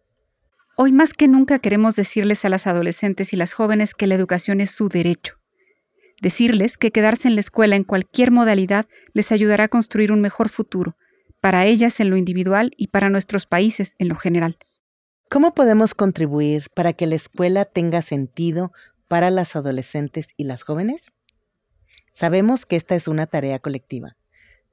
Hoy 0.77 0.93
más 0.93 1.15
que 1.15 1.27
nunca 1.27 1.59
queremos 1.59 1.97
decirles 1.97 2.45
a 2.45 2.49
las 2.49 2.69
adolescentes 2.69 3.33
y 3.33 3.37
las 3.37 3.55
jóvenes 3.55 3.93
que 3.93 4.07
la 4.07 4.15
educación 4.15 4.61
es 4.61 4.71
su 4.71 4.89
derecho. 4.89 5.35
Decirles 6.23 6.79
que 6.79 6.93
quedarse 6.93 7.27
en 7.27 7.35
la 7.35 7.41
escuela 7.41 7.75
en 7.75 7.83
cualquier 7.83 8.31
modalidad 8.31 8.87
les 9.15 9.33
ayudará 9.33 9.65
a 9.65 9.69
construir 9.69 10.13
un 10.13 10.21
mejor 10.21 10.49
futuro, 10.49 10.97
para 11.41 11.67
ellas 11.67 11.99
en 11.99 12.11
lo 12.11 12.17
individual 12.17 12.71
y 12.77 12.87
para 12.87 13.11
nuestros 13.11 13.47
países 13.47 13.97
en 13.99 14.07
lo 14.07 14.15
general. 14.15 14.59
¿Cómo 15.35 15.53
podemos 15.53 15.95
contribuir 15.95 16.69
para 16.77 16.93
que 16.93 17.09
la 17.09 17.17
escuela 17.17 17.65
tenga 17.65 18.03
sentido 18.03 18.73
para 19.09 19.31
las 19.31 19.57
adolescentes 19.57 20.29
y 20.37 20.45
las 20.45 20.63
jóvenes? 20.63 21.13
Sabemos 22.13 22.67
que 22.67 22.77
esta 22.77 22.95
es 22.95 23.09
una 23.09 23.27
tarea 23.27 23.59
colectiva, 23.59 24.17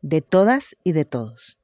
de 0.03 0.21
todas 0.21 0.77
y 0.83 0.91
de 0.91 1.03
todos. 1.03 1.59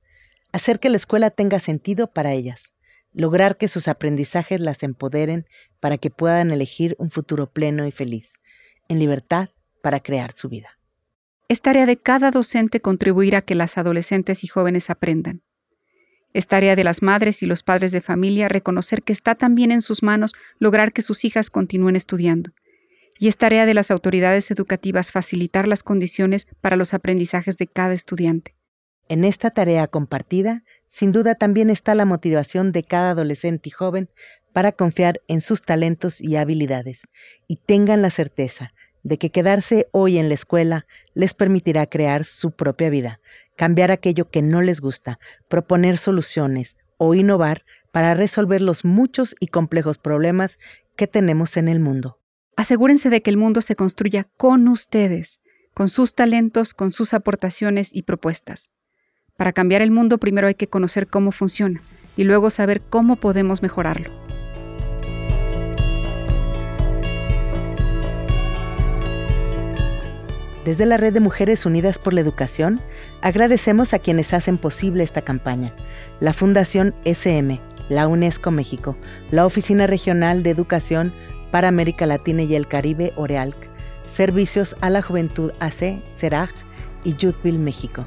Hacer 0.51 0.79
que 0.79 0.89
la 0.89 0.95
escuela 0.95 1.29
tenga 1.29 1.59
sentido 1.59 2.07
para 2.07 2.33
ellas, 2.33 2.73
lograr 3.13 3.57
que 3.57 3.67
sus 3.67 3.87
aprendizajes 3.87 4.59
las 4.59 4.81
empoderen 4.81 5.45
para 5.79 5.99
que 5.99 6.09
puedan 6.09 6.49
elegir 6.49 6.95
un 6.97 7.11
futuro 7.11 7.51
pleno 7.51 7.85
y 7.85 7.91
feliz. 7.91 8.41
en 8.87 8.97
libertad 8.97 9.49
para 9.83 9.99
crear 9.99 10.33
su 10.33 10.49
vida. 10.49 10.79
Es 11.49 11.61
tarea 11.61 11.85
de 11.85 11.97
cada 11.97 12.31
docente 12.31 12.81
contribuir 12.81 13.35
a 13.35 13.43
que 13.43 13.53
las 13.53 13.77
adolescentes 13.77 14.43
y 14.43 14.47
jóvenes 14.47 14.89
aprendan. 14.89 15.43
Es 16.33 16.47
tarea 16.47 16.75
de 16.75 16.83
las 16.83 17.01
madres 17.01 17.41
y 17.41 17.45
los 17.45 17.63
padres 17.63 17.91
de 17.91 18.01
familia 18.01 18.47
reconocer 18.47 19.03
que 19.03 19.13
está 19.13 19.35
también 19.35 19.71
en 19.71 19.81
sus 19.81 20.03
manos 20.03 20.33
lograr 20.59 20.93
que 20.93 21.01
sus 21.01 21.25
hijas 21.25 21.49
continúen 21.49 21.95
estudiando. 21.95 22.51
Y 23.19 23.27
es 23.27 23.37
tarea 23.37 23.65
de 23.65 23.73
las 23.73 23.89
autoridades 23.89 24.51
educativas 24.51 25.11
facilitar 25.11 25.67
las 25.67 25.83
condiciones 25.83 26.47
para 26.61 26.75
los 26.75 26.93
aprendizajes 26.93 27.57
de 27.57 27.67
cada 27.67 27.93
estudiante. 27.93 28.55
En 29.09 29.23
esta 29.23 29.51
tarea 29.51 29.87
compartida, 29.87 30.63
sin 30.87 31.11
duda 31.11 31.35
también 31.35 31.69
está 31.69 31.95
la 31.95 32.05
motivación 32.05 32.71
de 32.71 32.83
cada 32.83 33.11
adolescente 33.11 33.69
y 33.69 33.71
joven 33.71 34.09
para 34.53 34.71
confiar 34.71 35.21
en 35.27 35.41
sus 35.41 35.61
talentos 35.61 36.19
y 36.19 36.35
habilidades, 36.35 37.07
y 37.47 37.57
tengan 37.57 38.01
la 38.01 38.09
certeza 38.09 38.73
de 39.03 39.17
que 39.17 39.29
quedarse 39.29 39.87
hoy 39.91 40.17
en 40.17 40.27
la 40.27 40.35
escuela 40.35 40.85
les 41.13 41.33
permitirá 41.33 41.85
crear 41.85 42.25
su 42.25 42.51
propia 42.51 42.89
vida, 42.89 43.19
cambiar 43.57 43.91
aquello 43.91 44.29
que 44.29 44.41
no 44.41 44.61
les 44.61 44.79
gusta, 44.79 45.19
proponer 45.49 45.97
soluciones 45.97 46.77
o 46.95 47.13
innovar 47.13 47.65
para 47.91 48.13
resolver 48.13 48.61
los 48.61 48.85
muchos 48.85 49.35
y 49.39 49.47
complejos 49.47 49.97
problemas 49.97 50.59
que 50.95 51.07
tenemos 51.07 51.57
en 51.57 51.67
el 51.67 51.79
mundo. 51.81 52.19
Asegúrense 52.55 53.09
de 53.09 53.21
que 53.21 53.29
el 53.29 53.37
mundo 53.37 53.61
se 53.61 53.75
construya 53.75 54.27
con 54.37 54.67
ustedes, 54.67 55.41
con 55.73 55.89
sus 55.89 56.15
talentos, 56.15 56.73
con 56.73 56.93
sus 56.93 57.13
aportaciones 57.13 57.93
y 57.93 58.03
propuestas. 58.03 58.71
Para 59.35 59.53
cambiar 59.53 59.81
el 59.81 59.91
mundo 59.91 60.17
primero 60.17 60.47
hay 60.47 60.55
que 60.55 60.67
conocer 60.67 61.07
cómo 61.07 61.31
funciona 61.31 61.81
y 62.15 62.23
luego 62.23 62.49
saber 62.49 62.81
cómo 62.81 63.17
podemos 63.17 63.61
mejorarlo. 63.61 64.26
Desde 70.67 70.85
la 70.85 70.97
Red 70.97 71.13
de 71.13 71.21
Mujeres 71.21 71.65
Unidas 71.65 71.97
por 71.97 72.13
la 72.13 72.19
Educación, 72.19 72.81
agradecemos 73.21 73.93
a 73.93 73.99
quienes 73.99 74.33
hacen 74.33 74.57
posible 74.57 75.01
esta 75.01 75.21
campaña. 75.21 75.73
La 76.19 76.33
Fundación 76.33 76.93
SM, 77.05 77.61
la 77.87 78.05
UNESCO 78.05 78.51
México, 78.51 78.97
la 79.31 79.45
Oficina 79.45 79.87
Regional 79.87 80.43
de 80.43 80.49
Educación 80.49 81.13
para 81.51 81.69
América 81.69 82.05
Latina 82.05 82.43
y 82.43 82.53
el 82.53 82.67
Caribe, 82.67 83.13
OREALC, 83.15 83.55
Servicios 84.05 84.75
a 84.81 84.89
la 84.89 85.01
Juventud 85.01 85.53
AC, 85.61 86.03
CERAG 86.09 86.49
y 87.05 87.15
Youthville, 87.15 87.59
México. 87.59 88.05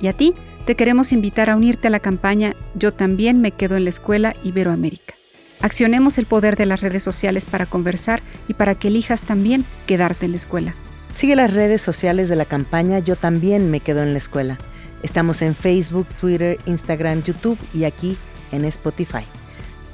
Y 0.00 0.06
a 0.06 0.12
ti, 0.12 0.36
te 0.66 0.76
queremos 0.76 1.10
invitar 1.10 1.50
a 1.50 1.56
unirte 1.56 1.88
a 1.88 1.90
la 1.90 1.98
campaña 1.98 2.54
Yo 2.76 2.92
también 2.92 3.40
me 3.40 3.50
quedo 3.50 3.76
en 3.76 3.82
la 3.82 3.90
escuela 3.90 4.34
Iberoamérica. 4.44 5.16
Accionemos 5.60 6.16
el 6.18 6.26
poder 6.26 6.54
de 6.54 6.66
las 6.66 6.80
redes 6.80 7.02
sociales 7.02 7.44
para 7.44 7.66
conversar 7.66 8.22
y 8.46 8.54
para 8.54 8.76
que 8.76 8.86
elijas 8.86 9.20
también 9.22 9.64
quedarte 9.88 10.26
en 10.26 10.30
la 10.30 10.36
escuela. 10.36 10.74
Sigue 11.18 11.34
las 11.34 11.52
redes 11.52 11.82
sociales 11.82 12.28
de 12.28 12.36
la 12.36 12.44
campaña 12.44 13.00
Yo 13.00 13.16
también 13.16 13.72
me 13.72 13.80
quedo 13.80 14.04
en 14.04 14.12
la 14.12 14.18
escuela. 14.18 14.56
Estamos 15.02 15.42
en 15.42 15.56
Facebook, 15.56 16.06
Twitter, 16.20 16.58
Instagram, 16.64 17.24
YouTube 17.24 17.58
y 17.74 17.86
aquí 17.86 18.16
en 18.52 18.64
Spotify. 18.64 19.24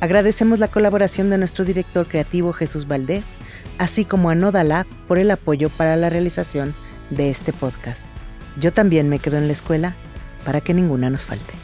Agradecemos 0.00 0.58
la 0.58 0.68
colaboración 0.68 1.30
de 1.30 1.38
nuestro 1.38 1.64
director 1.64 2.06
creativo 2.06 2.52
Jesús 2.52 2.87
Valdés, 2.87 3.24
así 3.78 4.04
como 4.04 4.28
a 4.28 4.34
Nodalab 4.34 4.84
por 5.08 5.18
el 5.18 5.30
apoyo 5.30 5.70
para 5.70 5.96
la 5.96 6.10
realización 6.10 6.74
de 7.08 7.30
este 7.30 7.54
podcast. 7.54 8.04
Yo 8.60 8.74
también 8.74 9.08
me 9.08 9.18
quedo 9.18 9.38
en 9.38 9.46
la 9.46 9.54
escuela 9.54 9.94
para 10.44 10.60
que 10.60 10.74
ninguna 10.74 11.08
nos 11.08 11.24
falte. 11.24 11.54